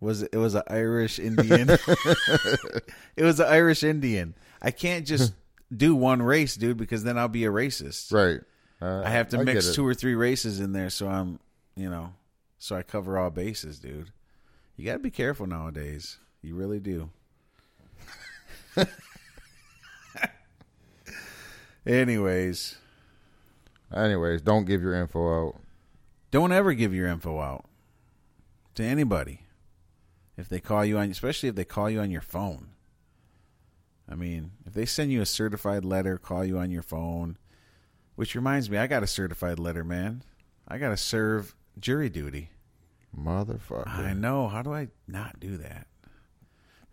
Was 0.00 0.22
it, 0.22 0.30
it 0.32 0.36
was 0.36 0.54
an 0.54 0.62
Irish 0.68 1.18
Indian? 1.18 1.70
it 3.16 3.22
was 3.22 3.40
an 3.40 3.46
Irish 3.46 3.82
Indian. 3.82 4.34
I 4.60 4.70
can't 4.70 5.06
just 5.06 5.32
do 5.76 5.94
one 5.94 6.20
race, 6.20 6.56
dude, 6.56 6.76
because 6.76 7.04
then 7.04 7.16
I'll 7.16 7.28
be 7.28 7.44
a 7.44 7.50
racist. 7.50 8.12
Right. 8.12 8.40
Uh, 8.80 9.02
I 9.04 9.10
have 9.10 9.28
to 9.28 9.38
get 9.38 9.46
mix 9.46 9.74
two 9.74 9.86
or 9.86 9.94
three 9.94 10.14
races 10.14 10.60
in 10.60 10.72
there, 10.72 10.90
so 10.90 11.08
I'm, 11.08 11.38
you 11.76 11.88
know, 11.88 12.14
so 12.58 12.74
I 12.74 12.82
cover 12.82 13.16
all 13.16 13.30
bases, 13.30 13.78
dude. 13.78 14.10
You 14.76 14.84
got 14.84 14.94
to 14.94 14.98
be 14.98 15.10
careful 15.10 15.46
nowadays. 15.46 16.18
You 16.42 16.56
really 16.56 16.80
do. 16.80 17.10
Anyways, 21.86 22.76
Anyways, 23.94 24.40
don't 24.40 24.64
give 24.64 24.82
your 24.82 24.94
info 24.94 25.48
out. 25.48 25.60
don't 26.30 26.52
ever 26.52 26.72
give 26.72 26.94
your 26.94 27.08
info 27.08 27.40
out 27.40 27.66
to 28.74 28.82
anybody. 28.82 29.40
If 30.36 30.48
they 30.48 30.60
call 30.60 30.84
you 30.84 30.98
on, 30.98 31.10
especially 31.10 31.48
if 31.50 31.54
they 31.56 31.64
call 31.64 31.90
you 31.90 32.00
on 32.00 32.10
your 32.10 32.22
phone. 32.22 32.68
I 34.08 34.14
mean, 34.14 34.52
if 34.66 34.72
they 34.72 34.86
send 34.86 35.12
you 35.12 35.20
a 35.20 35.26
certified 35.26 35.84
letter, 35.84 36.16
call 36.18 36.44
you 36.44 36.58
on 36.58 36.70
your 36.70 36.82
phone, 36.82 37.36
which 38.14 38.34
reminds 38.34 38.70
me, 38.70 38.78
I 38.78 38.86
got 38.86 39.02
a 39.02 39.06
certified 39.06 39.58
letter, 39.58 39.84
man. 39.84 40.22
I 40.66 40.78
got 40.78 40.88
to 40.88 40.96
serve 40.96 41.54
jury 41.78 42.08
duty. 42.08 42.50
Motherfucker. 43.16 43.88
I 43.88 44.14
know. 44.14 44.48
How 44.48 44.62
do 44.62 44.72
I 44.72 44.88
not 45.06 45.38
do 45.38 45.58
that? 45.58 45.86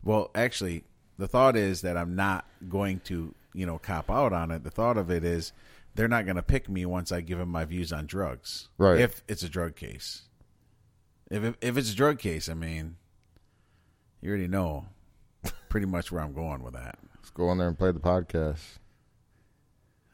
Well, 0.03 0.31
actually, 0.35 0.83
the 1.19 1.27
thought 1.27 1.55
is 1.55 1.81
that 1.81 1.97
I'm 1.97 2.15
not 2.15 2.45
going 2.69 3.01
to, 3.01 3.35
you 3.53 3.65
know, 3.65 3.77
cop 3.77 4.09
out 4.09 4.31
on 4.31 4.51
it. 4.51 4.63
The 4.63 4.71
thought 4.71 4.97
of 4.97 5.11
it 5.11 5.23
is 5.23 5.51
they're 5.93 6.07
not 6.07 6.25
going 6.25 6.37
to 6.37 6.41
pick 6.41 6.69
me 6.69 6.85
once 6.85 7.11
I 7.11 7.19
give 7.19 7.37
them 7.37 7.49
my 7.49 7.65
views 7.65 7.91
on 7.91 8.05
drugs. 8.05 8.69
Right. 8.77 8.99
If 9.01 9.21
it's 9.27 9.43
a 9.43 9.49
drug 9.49 9.75
case. 9.75 10.23
If 11.29 11.55
if 11.61 11.77
it's 11.77 11.91
a 11.91 11.95
drug 11.95 12.19
case, 12.19 12.47
I 12.49 12.53
mean, 12.53 12.95
you 14.21 14.29
already 14.29 14.47
know. 14.47 14.87
pretty 15.69 15.85
much 15.85 16.11
where 16.11 16.21
I'm 16.21 16.33
going 16.33 16.63
with 16.63 16.73
that. 16.73 16.97
Let's 17.15 17.29
go 17.29 17.49
on 17.49 17.57
there 17.57 17.67
and 17.67 17.77
play 17.77 17.91
the 17.91 17.99
podcast. 17.99 18.79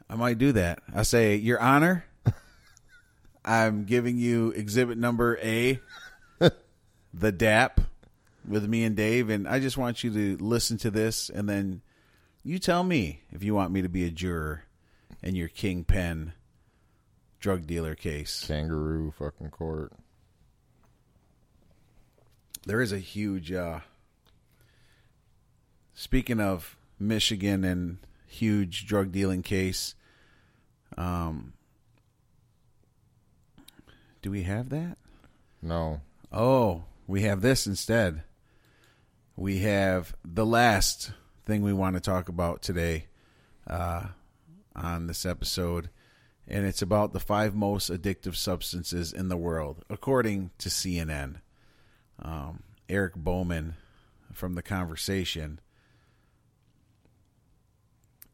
I 0.08 0.16
might 0.16 0.38
do 0.38 0.52
that. 0.52 0.80
I 0.94 1.02
say, 1.02 1.36
Your 1.36 1.60
Honor, 1.60 2.04
I'm 3.44 3.84
giving 3.84 4.18
you 4.18 4.50
exhibit 4.50 4.98
number 4.98 5.38
A, 5.38 5.80
the 7.14 7.32
DAP, 7.32 7.80
with 8.46 8.68
me 8.68 8.84
and 8.84 8.96
Dave, 8.96 9.30
and 9.30 9.48
I 9.48 9.60
just 9.60 9.76
want 9.76 10.04
you 10.04 10.12
to 10.12 10.42
listen 10.42 10.78
to 10.78 10.90
this, 10.90 11.28
and 11.28 11.48
then 11.48 11.82
you 12.44 12.58
tell 12.58 12.84
me 12.84 13.22
if 13.32 13.42
you 13.42 13.54
want 13.54 13.72
me 13.72 13.82
to 13.82 13.88
be 13.88 14.04
a 14.04 14.10
juror 14.10 14.64
in 15.22 15.34
your 15.34 15.48
kingpin 15.48 16.32
drug 17.40 17.66
dealer 17.66 17.94
case. 17.94 18.44
Kangaroo 18.46 19.12
fucking 19.18 19.50
court. 19.50 19.92
There 22.66 22.80
is 22.80 22.92
a 22.92 22.98
huge. 22.98 23.52
Uh, 23.52 23.80
speaking 25.94 26.40
of 26.40 26.76
Michigan 26.98 27.64
and 27.64 27.98
huge 28.26 28.86
drug 28.86 29.12
dealing 29.12 29.42
case, 29.42 29.94
um, 30.96 31.52
do 34.22 34.30
we 34.30 34.42
have 34.42 34.70
that? 34.70 34.98
No. 35.62 36.00
Oh, 36.32 36.84
we 37.06 37.22
have 37.22 37.40
this 37.40 37.66
instead. 37.66 38.22
We 39.38 39.58
have 39.58 40.16
the 40.24 40.46
last 40.46 41.12
thing 41.44 41.60
we 41.60 41.74
want 41.74 41.94
to 41.94 42.00
talk 42.00 42.30
about 42.30 42.62
today 42.62 43.08
uh, 43.66 44.06
on 44.74 45.08
this 45.08 45.26
episode, 45.26 45.90
and 46.48 46.64
it's 46.64 46.80
about 46.80 47.12
the 47.12 47.20
five 47.20 47.54
most 47.54 47.90
addictive 47.90 48.34
substances 48.34 49.12
in 49.12 49.28
the 49.28 49.36
world, 49.36 49.84
according 49.90 50.52
to 50.56 50.70
CNN. 50.70 51.36
Um, 52.18 52.62
Eric 52.88 53.14
Bowman 53.14 53.74
from 54.32 54.54
the 54.54 54.62
conversation. 54.62 55.60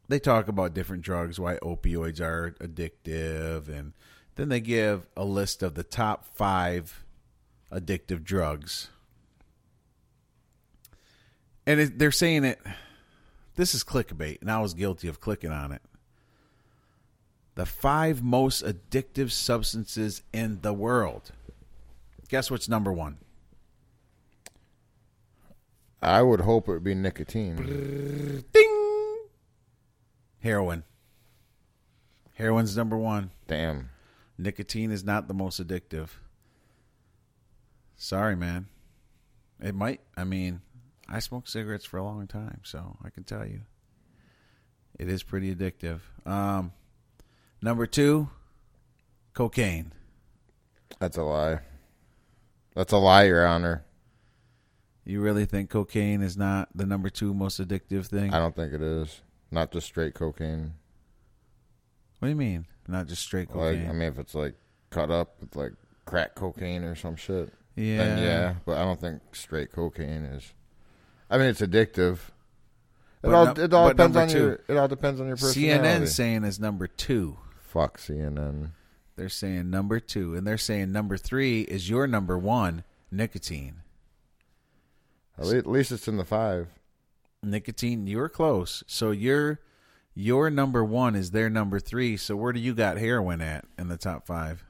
They 0.08 0.20
talk 0.20 0.46
about 0.46 0.72
different 0.72 1.02
drugs, 1.02 1.40
why 1.40 1.56
opioids 1.56 2.20
are 2.20 2.54
addictive, 2.60 3.68
and 3.68 3.92
then 4.36 4.50
they 4.50 4.60
give 4.60 5.08
a 5.16 5.24
list 5.24 5.64
of 5.64 5.74
the 5.74 5.82
top 5.82 6.26
five 6.36 7.04
addictive 7.72 8.22
drugs. 8.22 8.88
And 11.66 11.80
it, 11.80 11.98
they're 11.98 12.10
saying 12.10 12.44
it. 12.44 12.60
This 13.56 13.74
is 13.74 13.84
clickbait, 13.84 14.40
and 14.40 14.50
I 14.50 14.60
was 14.60 14.74
guilty 14.74 15.08
of 15.08 15.20
clicking 15.20 15.52
on 15.52 15.72
it. 15.72 15.82
The 17.54 17.66
five 17.66 18.22
most 18.22 18.64
addictive 18.64 19.30
substances 19.30 20.22
in 20.32 20.60
the 20.62 20.72
world. 20.72 21.32
Guess 22.28 22.50
what's 22.50 22.68
number 22.68 22.92
one? 22.92 23.18
I 26.00 26.22
would 26.22 26.40
hope 26.40 26.66
it 26.66 26.72
would 26.72 26.84
be 26.84 26.94
nicotine. 26.94 28.42
Ding! 28.52 29.18
Heroin. 30.40 30.82
Heroin's 32.32 32.76
number 32.76 32.96
one. 32.96 33.30
Damn. 33.46 33.90
Nicotine 34.38 34.90
is 34.90 35.04
not 35.04 35.28
the 35.28 35.34
most 35.34 35.64
addictive. 35.64 36.08
Sorry, 37.96 38.34
man. 38.34 38.66
It 39.60 39.74
might. 39.76 40.00
I 40.16 40.24
mean, 40.24 40.62
I 41.08 41.18
smoked 41.18 41.48
cigarettes 41.48 41.84
for 41.84 41.98
a 41.98 42.04
long 42.04 42.26
time, 42.26 42.60
so 42.64 42.96
I 43.04 43.10
can 43.10 43.24
tell 43.24 43.46
you, 43.46 43.62
it 44.98 45.08
is 45.08 45.22
pretty 45.22 45.54
addictive. 45.54 46.00
Um, 46.24 46.72
number 47.60 47.86
two, 47.86 48.30
cocaine. 49.34 49.92
That's 50.98 51.16
a 51.16 51.22
lie. 51.22 51.60
That's 52.74 52.92
a 52.92 52.98
lie, 52.98 53.24
Your 53.24 53.46
Honor. 53.46 53.84
You 55.04 55.20
really 55.20 55.46
think 55.46 55.68
cocaine 55.68 56.22
is 56.22 56.36
not 56.36 56.68
the 56.74 56.86
number 56.86 57.10
two 57.10 57.34
most 57.34 57.60
addictive 57.60 58.06
thing? 58.06 58.32
I 58.32 58.38
don't 58.38 58.54
think 58.54 58.72
it 58.72 58.80
is. 58.82 59.20
Not 59.50 59.72
just 59.72 59.86
straight 59.86 60.14
cocaine. 60.14 60.74
What 62.18 62.26
do 62.26 62.30
you 62.30 62.36
mean? 62.36 62.66
Not 62.86 63.08
just 63.08 63.22
straight 63.22 63.48
cocaine? 63.48 63.82
Like, 63.82 63.90
I 63.90 63.92
mean, 63.92 64.08
if 64.08 64.18
it's 64.18 64.34
like 64.34 64.54
cut 64.90 65.10
up 65.10 65.34
with 65.40 65.56
like 65.56 65.72
crack 66.04 66.34
cocaine 66.34 66.84
or 66.84 66.94
some 66.94 67.16
shit, 67.16 67.52
yeah, 67.74 68.20
yeah. 68.20 68.54
But 68.64 68.78
I 68.78 68.84
don't 68.84 69.00
think 69.00 69.20
straight 69.34 69.72
cocaine 69.72 70.24
is. 70.24 70.52
I 71.32 71.38
mean, 71.38 71.46
it's 71.46 71.62
addictive. 71.62 72.14
It 72.14 72.20
But 73.22 73.34
all 73.34 73.58
it 73.58 73.72
all 73.72 73.88
depends 73.88 74.16
on 74.16 74.28
two. 74.28 74.38
your 74.38 74.60
it 74.68 74.76
all 74.76 74.86
depends 74.88 75.18
on 75.20 75.26
your 75.28 75.36
personality. 75.36 76.04
CNN 76.04 76.08
saying 76.08 76.44
is 76.44 76.60
number 76.60 76.86
two. 76.86 77.38
Fuck 77.60 77.98
CNN. 77.98 78.72
They're 79.16 79.28
saying 79.30 79.70
number 79.70 79.98
two, 79.98 80.34
and 80.34 80.46
they're 80.46 80.58
saying 80.58 80.92
number 80.92 81.16
three 81.16 81.62
is 81.62 81.88
your 81.88 82.06
number 82.06 82.36
one, 82.38 82.84
nicotine. 83.10 83.76
At 85.38 85.44
least, 85.46 85.56
at 85.56 85.66
least 85.66 85.92
it's 85.92 86.08
in 86.08 86.18
the 86.18 86.24
five. 86.24 86.68
Nicotine, 87.42 88.06
you're 88.06 88.28
close. 88.28 88.84
So 88.86 89.10
your 89.10 89.60
your 90.14 90.50
number 90.50 90.84
one 90.84 91.14
is 91.14 91.30
their 91.30 91.48
number 91.48 91.80
three. 91.80 92.18
So 92.18 92.36
where 92.36 92.52
do 92.52 92.60
you 92.60 92.74
got 92.74 92.98
heroin 92.98 93.40
at 93.40 93.64
in 93.78 93.88
the 93.88 93.96
top 93.96 94.26
five? 94.26 94.64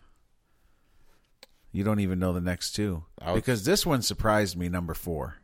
You 1.73 1.83
don't 1.85 2.01
even 2.01 2.19
know 2.21 2.33
the 2.33 2.41
next 2.41 2.73
two 2.73 3.05
would- 3.27 3.35
because 3.35 3.65
this 3.65 3.85
one 3.85 4.03
surprised 4.03 4.57
me. 4.57 4.69
Number 4.69 4.95
four. 4.95 5.39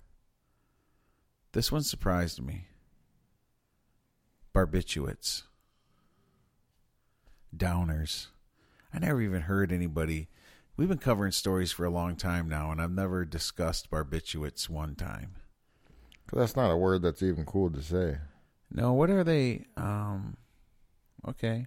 This 1.59 1.73
one 1.73 1.83
surprised 1.83 2.40
me. 2.40 2.66
Barbiturates. 4.55 5.42
Downers. 7.53 8.29
I 8.94 9.01
never 9.01 9.21
even 9.21 9.40
heard 9.40 9.73
anybody. 9.73 10.29
We've 10.77 10.88
been 10.88 10.99
covering 10.99 11.33
stories 11.33 11.73
for 11.73 11.85
a 11.85 11.90
long 11.90 12.14
time 12.14 12.49
now, 12.49 12.71
and 12.71 12.81
I've 12.81 12.92
never 12.92 13.25
discussed 13.25 13.90
barbiturates 13.90 14.68
one 14.68 14.94
time. 14.94 15.35
that's 16.33 16.55
not 16.55 16.71
a 16.71 16.77
word 16.77 17.03
that's 17.03 17.25
even 17.25 17.44
cool 17.44 17.71
to 17.73 17.83
say. 17.83 18.18
No, 18.71 18.92
what 18.92 19.11
are 19.11 19.25
they? 19.25 19.64
Um, 19.77 20.37
okay. 21.27 21.66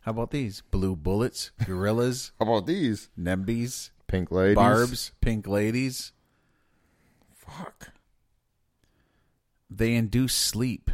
How 0.00 0.10
about 0.10 0.32
these? 0.32 0.62
Blue 0.72 0.96
bullets, 0.96 1.52
gorillas, 1.64 2.32
How 2.40 2.46
about 2.46 2.66
these 2.66 3.08
Nembies, 3.16 3.90
pink 4.08 4.32
ladies? 4.32 4.56
barbs, 4.56 5.12
pink 5.20 5.46
ladies. 5.46 6.10
Fuck. 7.36 7.92
They 9.70 9.94
induce 9.94 10.34
sleep. 10.34 10.90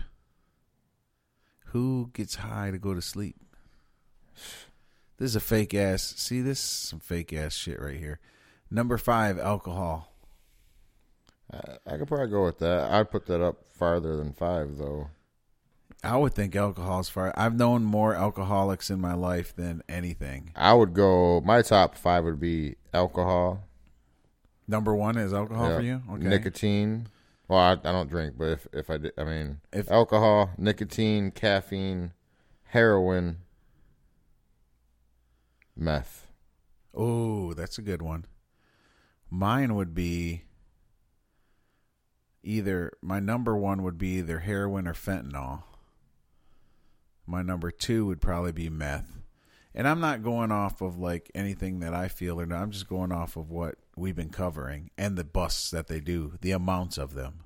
Who 1.67 2.11
gets 2.13 2.37
high 2.37 2.71
to 2.71 2.79
go 2.79 2.95
to 2.95 3.03
sleep? 3.03 3.37
This 5.17 5.31
is 5.31 5.37
a 5.37 5.41
fake 5.41 5.75
ass. 5.75 6.15
See, 6.17 6.41
this 6.41 6.59
is 6.59 6.65
some 6.65 7.01
fake 7.01 7.33
ass 7.33 7.55
shit 7.55 7.81
right 7.81 7.97
here. 7.97 8.21
Number 8.71 8.99
five, 8.99 9.39
alcohol. 9.39 10.13
I, 11.53 11.77
I 11.87 11.97
could 11.97 12.09
probably 12.09 12.29
go 12.29 12.45
with 12.45 12.59
that. 12.59 12.91
I'd 12.91 13.11
put 13.11 13.27
that 13.27 13.41
up 13.41 13.65
farther 13.73 14.17
than 14.17 14.33
five, 14.33 14.77
though. 14.77 15.09
I 16.03 16.17
would 16.17 16.35
think 16.35 16.55
alcohol's 16.55 17.09
far. 17.09 17.33
I've 17.37 17.55
known 17.55 17.85
more 17.85 18.15
alcoholics 18.15 18.91
in 18.91 19.01
my 19.01 19.15
life 19.15 19.55
than 19.55 19.83
anything. 19.89 20.51
I 20.55 20.75
would 20.75 20.93
go. 20.93 21.41
My 21.41 21.63
top 21.63 21.97
five 21.97 22.25
would 22.25 22.41
be 22.41 22.75
alcohol, 22.93 23.65
Number 24.67 24.95
one 24.95 25.19
is 25.19 25.33
alcohol 25.33 25.69
yeah, 25.69 25.77
for 25.77 25.83
you. 25.83 26.03
Okay. 26.13 26.29
nicotine. 26.29 27.09
Well, 27.49 27.59
I, 27.59 27.73
I 27.73 27.93
don't 27.93 28.09
drink, 28.09 28.35
but 28.39 28.49
if 28.49 28.67
if 28.73 28.91
I 28.91 28.97
did, 28.99 29.13
I 29.19 29.25
mean, 29.25 29.61
If- 29.73 29.91
alcohol, 29.91 30.51
nicotine, 30.57 31.31
caffeine, 31.31 32.13
heroin, 32.65 33.39
meth. 35.77 36.29
Oh, 36.95 37.53
that's 37.55 37.79
a 37.79 37.83
good 37.83 38.03
one. 38.03 38.25
Mine 39.31 39.75
would 39.75 39.95
be 39.95 40.43
either 42.43 42.93
my 43.03 43.21
number 43.21 43.57
one 43.57 43.83
would 43.83 43.99
be 43.99 44.19
either 44.19 44.41
heroin 44.41 44.87
or 44.87 44.95
fentanyl. 44.95 45.65
My 47.27 47.43
number 47.43 47.71
two 47.71 48.07
would 48.07 48.21
probably 48.21 48.53
be 48.53 48.69
meth. 48.69 49.11
And 49.75 49.89
I'm 49.89 49.99
not 49.99 50.23
going 50.23 50.53
off 50.53 50.81
of 50.81 50.99
like 50.99 51.31
anything 51.35 51.81
that 51.81 51.95
I 51.95 52.07
feel 52.09 52.41
or 52.41 52.47
not. 52.47 52.63
I'm 52.63 52.71
just 52.71 52.89
going 52.89 53.11
off 53.11 53.37
of 53.37 53.51
what 53.51 53.77
we've 53.97 54.17
been 54.17 54.31
covering 54.31 54.91
and 54.99 55.17
the 55.17 55.25
busts 55.25 55.71
that 55.71 55.89
they 55.89 56.01
do, 56.01 56.35
the 56.41 56.51
amounts 56.53 56.99
of 56.99 57.15
them. 57.15 57.41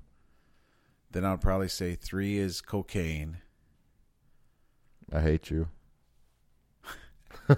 Then 1.11 1.25
I'd 1.25 1.41
probably 1.41 1.67
say 1.67 1.95
three 1.95 2.37
is 2.37 2.61
cocaine. 2.61 3.37
I 5.11 5.21
hate 5.21 5.49
you. 5.49 5.69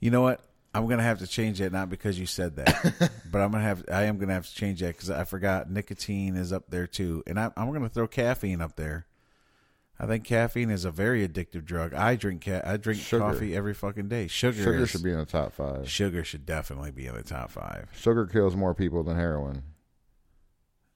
You 0.00 0.10
know 0.10 0.22
what? 0.22 0.40
I'm 0.72 0.86
gonna 0.86 1.02
have 1.02 1.18
to 1.18 1.26
change 1.26 1.58
that 1.58 1.72
not 1.72 1.90
because 1.90 2.18
you 2.18 2.26
said 2.26 2.56
that, 2.56 3.10
but 3.30 3.40
I'm 3.40 3.50
gonna 3.50 3.64
have 3.64 3.84
I 3.92 4.04
am 4.04 4.18
gonna 4.18 4.34
have 4.34 4.46
to 4.48 4.54
change 4.54 4.80
that 4.80 4.96
because 4.96 5.10
I 5.10 5.24
forgot 5.24 5.70
nicotine 5.70 6.36
is 6.36 6.52
up 6.52 6.70
there 6.70 6.86
too, 6.86 7.22
and 7.26 7.38
I, 7.38 7.50
I'm 7.56 7.72
gonna 7.72 7.88
throw 7.88 8.06
caffeine 8.06 8.60
up 8.60 8.76
there. 8.76 9.06
I 10.02 10.06
think 10.06 10.24
caffeine 10.24 10.70
is 10.70 10.86
a 10.86 10.90
very 10.90 11.28
addictive 11.28 11.66
drug. 11.66 11.92
I 11.92 12.16
drink 12.16 12.42
ca- 12.46 12.62
I 12.64 12.78
drink 12.78 13.00
Sugar. 13.02 13.22
coffee 13.22 13.54
every 13.54 13.74
fucking 13.74 14.08
day. 14.08 14.28
Sugar 14.28 14.56
Sugar 14.62 14.78
is- 14.84 14.88
should 14.90 15.02
be 15.02 15.10
in 15.12 15.18
the 15.18 15.26
top 15.26 15.52
five. 15.52 15.90
sugar 15.90 16.24
should 16.24 16.46
definitely 16.46 16.90
be 16.90 17.06
in 17.06 17.14
the 17.14 17.22
top 17.22 17.50
five. 17.50 17.88
Sugar 17.94 18.26
kills 18.26 18.56
more 18.56 18.74
people 18.74 19.02
than 19.02 19.16
heroin. 19.16 19.62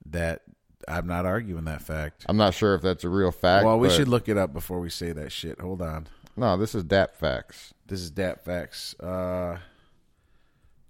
That 0.07 0.43
I'm 0.89 1.07
not 1.07 1.27
arguing 1.27 1.65
that 1.65 1.83
fact. 1.83 2.25
I'm 2.31 2.39
not 2.39 2.55
sure 2.55 2.75
if 2.75 2.81
that's 2.81 3.05
a 3.05 3.09
real 3.11 3.31
fact. 3.31 3.67
well, 3.67 3.79
we 3.79 3.89
but- 3.89 3.95
should 3.95 4.09
look 4.09 4.27
it 4.29 4.39
up 4.39 4.55
before 4.55 4.81
we 4.81 4.89
say 4.89 5.13
that 5.13 5.31
shit. 5.33 5.61
Hold 5.61 5.83
on. 5.83 6.07
No, 6.37 6.57
this 6.57 6.75
is 6.75 6.83
DAP 6.83 7.15
facts. 7.15 7.75
This 7.87 8.01
is 8.01 8.11
Dat 8.11 8.43
Facts. 8.45 8.99
Uh, 8.99 9.59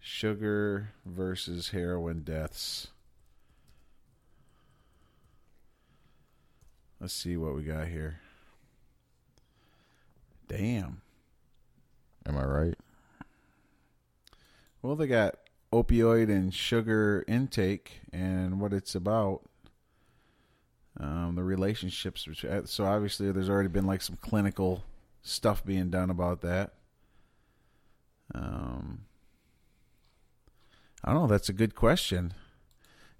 sugar 0.00 0.90
versus 1.04 1.70
heroin 1.70 2.22
deaths. 2.22 2.88
Let's 7.04 7.12
see 7.12 7.36
what 7.36 7.54
we 7.54 7.64
got 7.64 7.88
here. 7.88 8.20
Damn. 10.48 11.02
Am 12.24 12.34
I 12.34 12.44
right? 12.46 12.78
Well, 14.80 14.96
they 14.96 15.06
got 15.06 15.34
opioid 15.70 16.30
and 16.30 16.54
sugar 16.54 17.22
intake 17.28 18.00
and 18.10 18.58
what 18.58 18.72
it's 18.72 18.94
about. 18.94 19.42
Um, 20.98 21.34
the 21.34 21.42
relationships. 21.42 22.26
Which, 22.26 22.42
uh, 22.42 22.64
so 22.64 22.86
obviously, 22.86 23.30
there's 23.32 23.50
already 23.50 23.68
been 23.68 23.86
like 23.86 24.00
some 24.00 24.16
clinical 24.16 24.84
stuff 25.20 25.62
being 25.62 25.90
done 25.90 26.08
about 26.08 26.40
that. 26.40 26.72
Um, 28.34 29.04
I 31.04 31.12
don't 31.12 31.20
know. 31.20 31.28
That's 31.28 31.50
a 31.50 31.52
good 31.52 31.74
question. 31.74 32.32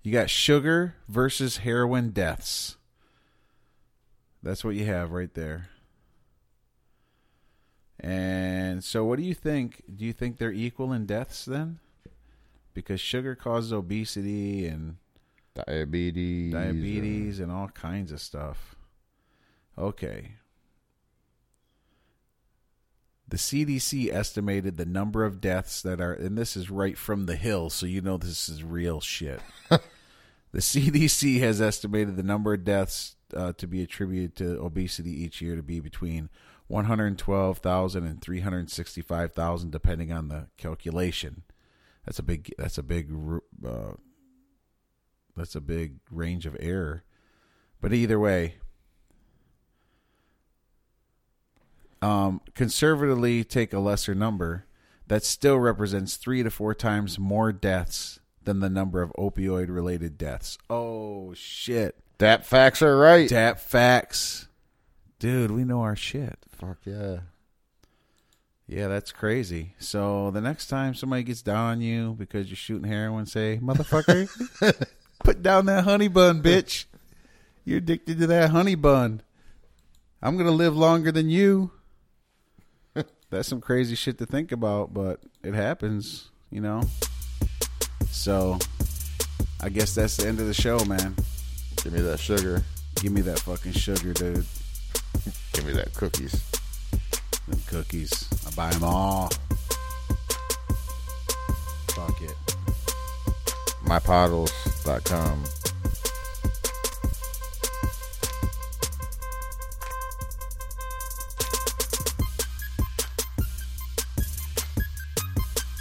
You 0.03 0.11
got 0.11 0.31
sugar 0.31 0.95
versus 1.07 1.59
heroin 1.59 2.13
deaths. 2.13 2.79
That's 4.45 4.63
what 4.63 4.75
you 4.75 4.85
have 4.85 5.11
right 5.11 5.33
there. 5.33 5.71
And 7.99 8.85
so, 8.85 9.03
what 9.03 9.17
do 9.17 9.25
you 9.25 9.33
think? 9.33 9.83
Do 9.93 10.05
you 10.05 10.13
think 10.13 10.37
they're 10.37 10.53
equal 10.53 10.93
in 10.93 11.07
deaths 11.07 11.47
then? 11.47 11.79
Because 12.75 13.01
sugar 13.01 13.35
causes 13.35 13.73
obesity 13.73 14.67
and 14.67 14.97
Diabetes. 15.55 16.53
diabetes 16.53 17.41
and 17.41 17.51
all 17.51 17.69
kinds 17.69 18.13
of 18.13 18.21
stuff. 18.21 18.77
Okay. 19.79 20.33
The 23.27 23.39
CDC 23.39 24.13
estimated 24.13 24.77
the 24.77 24.85
number 24.85 25.25
of 25.25 25.41
deaths 25.41 25.81
that 25.83 26.03
are, 26.03 26.13
and 26.13 26.37
this 26.37 26.55
is 26.57 26.71
right 26.71 26.99
from 26.99 27.25
the 27.25 27.37
Hill, 27.37 27.71
so 27.71 27.87
you 27.87 28.03
know 28.03 28.19
this 28.19 28.51
is 28.51 28.63
real 28.63 29.01
shit. 29.01 29.41
the 30.55 30.61
CDC 30.61 31.41
has 31.41 31.61
estimated 31.61 32.15
the 32.15 32.23
number 32.23 32.55
of 32.55 32.63
deaths 32.63 33.17
uh, 33.37 33.53
to 33.55 33.67
be 33.67 33.83
attributed 33.83 34.37
to 34.37 34.61
obesity 34.61 35.11
each 35.11 35.43
year 35.43 35.57
to 35.57 35.63
be 35.65 35.81
between 35.81 36.31
112,000 36.69 38.07
and 38.07 38.23
365,000, 38.23 39.73
depending 39.73 40.13
on 40.13 40.29
the 40.29 40.47
calculation. 40.57 41.43
That's 42.05 42.21
a 42.21 42.23
big. 42.23 42.55
That's 42.57 42.79
a 42.79 42.85
big. 42.85 43.13
Uh, 43.67 43.95
that's 45.37 45.57
a 45.57 45.61
big 45.61 45.97
range 46.09 46.47
of 46.47 46.57
error. 46.61 47.03
But 47.81 47.93
either 47.93 48.21
way, 48.21 48.57
um, 52.01 52.41
conservatively 52.55 53.43
take 53.43 53.73
a 53.73 53.81
lesser 53.81 54.15
number. 54.15 54.67
That 55.09 55.25
still 55.25 55.59
represents 55.59 56.17
three 56.17 56.45
to 56.45 56.51
four 56.51 56.75
times 56.75 57.19
more 57.19 57.53
deaths 57.53 58.21
than 58.45 58.61
the 58.61 58.71
number 58.71 59.03
of 59.03 59.13
opioid 59.19 59.69
related 59.69 60.19
deaths. 60.19 60.59
Oh 60.71 61.35
shit! 61.35 61.97
That 62.19 62.47
facts 62.47 62.83
are 62.83 62.97
right. 62.97 63.29
DAP 63.29 63.59
facts, 63.59 64.49
dude. 65.19 65.51
We 65.51 65.65
know 65.65 65.81
our 65.81 65.97
shit. 65.97 66.39
Fuck 66.49 66.79
yeah. 66.85 67.21
Yeah, 68.67 68.89
that's 68.89 69.13
crazy. 69.13 69.75
So 69.79 70.31
the 70.31 70.41
next 70.41 70.69
time 70.69 70.95
somebody 70.95 71.23
gets 71.23 71.43
down 71.43 71.73
on 71.73 71.81
you 71.83 72.15
because 72.19 72.49
you're 72.49 72.57
shooting 72.57 72.89
heroin, 72.89 73.27
say, 73.27 73.59
"Motherfucker, 73.63 74.29
put 75.25 75.43
down 75.43 75.67
that 75.67 75.85
honey 75.85 76.09
bun, 76.09 76.43
bitch. 76.43 76.87
You're 77.65 77.79
addicted 77.79 78.19
to 78.21 78.27
that 78.29 78.51
honey 78.51 78.75
bun. 78.75 79.23
I'm 80.23 80.37
gonna 80.37 80.51
live 80.51 80.77
longer 80.77 81.13
than 81.13 81.29
you." 81.29 81.73
that's 83.31 83.49
some 83.49 83.61
crazy 83.61 83.97
shit 83.97 84.19
to 84.19 84.27
think 84.27 84.51
about, 84.51 84.95
but 84.95 85.21
it 85.43 85.55
happens, 85.55 86.31
you 86.51 86.61
know. 86.61 86.83
So, 88.15 88.59
I 89.61 89.69
guess 89.69 89.95
that's 89.95 90.17
the 90.17 90.29
end 90.29 90.41
of 90.41 90.47
the 90.47 90.55
show, 90.55 90.79
man. 90.87 91.15
Give 91.83 91.93
me 91.93 92.01
that 92.01 92.19
sugar. 92.19 92.63
Give 92.95 93.13
me 93.13 93.21
that 93.21 93.41
fucking 93.41 93.73
sugar, 93.73 94.15
dude. 94.15 94.47
Give 95.53 95.67
me 95.67 95.75
that 95.75 95.93
cookies. 95.93 96.33
Them 97.47 97.61
cookies. 97.67 98.27
I 98.47 98.51
buy 98.55 98.71
them 98.71 98.85
all. 98.85 99.29
Fuck 101.89 102.23
it. 102.23 102.35
mypoddles.com. 103.85 105.45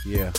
Yeah. 0.06 0.32